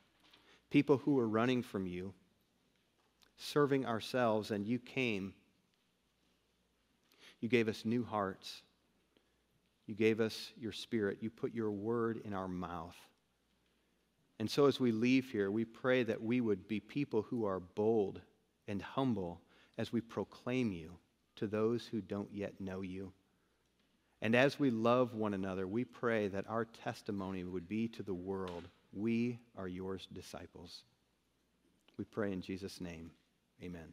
people 0.69 0.97
who 0.97 1.15
were 1.15 1.27
running 1.27 1.63
from 1.63 1.87
you, 1.87 2.13
serving 3.37 3.85
ourselves, 3.85 4.51
and 4.51 4.67
you 4.67 4.77
came. 4.77 5.33
You 7.39 7.49
gave 7.49 7.67
us 7.67 7.85
new 7.85 8.03
hearts. 8.03 8.61
You 9.91 9.97
gave 9.97 10.21
us 10.21 10.53
your 10.57 10.71
spirit. 10.71 11.17
You 11.19 11.29
put 11.29 11.53
your 11.53 11.69
word 11.69 12.21
in 12.23 12.33
our 12.33 12.47
mouth. 12.47 12.95
And 14.39 14.49
so, 14.49 14.67
as 14.67 14.79
we 14.79 14.93
leave 14.93 15.29
here, 15.29 15.51
we 15.51 15.65
pray 15.65 16.03
that 16.03 16.23
we 16.23 16.39
would 16.39 16.65
be 16.65 16.79
people 16.79 17.23
who 17.23 17.43
are 17.43 17.59
bold 17.59 18.21
and 18.69 18.81
humble 18.81 19.41
as 19.77 19.91
we 19.91 19.99
proclaim 19.99 20.71
you 20.71 20.93
to 21.35 21.45
those 21.45 21.85
who 21.85 21.99
don't 21.99 22.29
yet 22.31 22.61
know 22.61 22.79
you. 22.79 23.11
And 24.21 24.33
as 24.33 24.57
we 24.57 24.71
love 24.71 25.13
one 25.13 25.33
another, 25.33 25.67
we 25.67 25.83
pray 25.83 26.29
that 26.29 26.47
our 26.47 26.63
testimony 26.63 27.43
would 27.43 27.67
be 27.67 27.89
to 27.89 28.01
the 28.01 28.13
world 28.13 28.69
we 28.93 29.39
are 29.57 29.67
your 29.67 29.99
disciples. 30.13 30.83
We 31.97 32.05
pray 32.05 32.31
in 32.31 32.39
Jesus' 32.39 32.79
name. 32.79 33.11
Amen. 33.61 33.91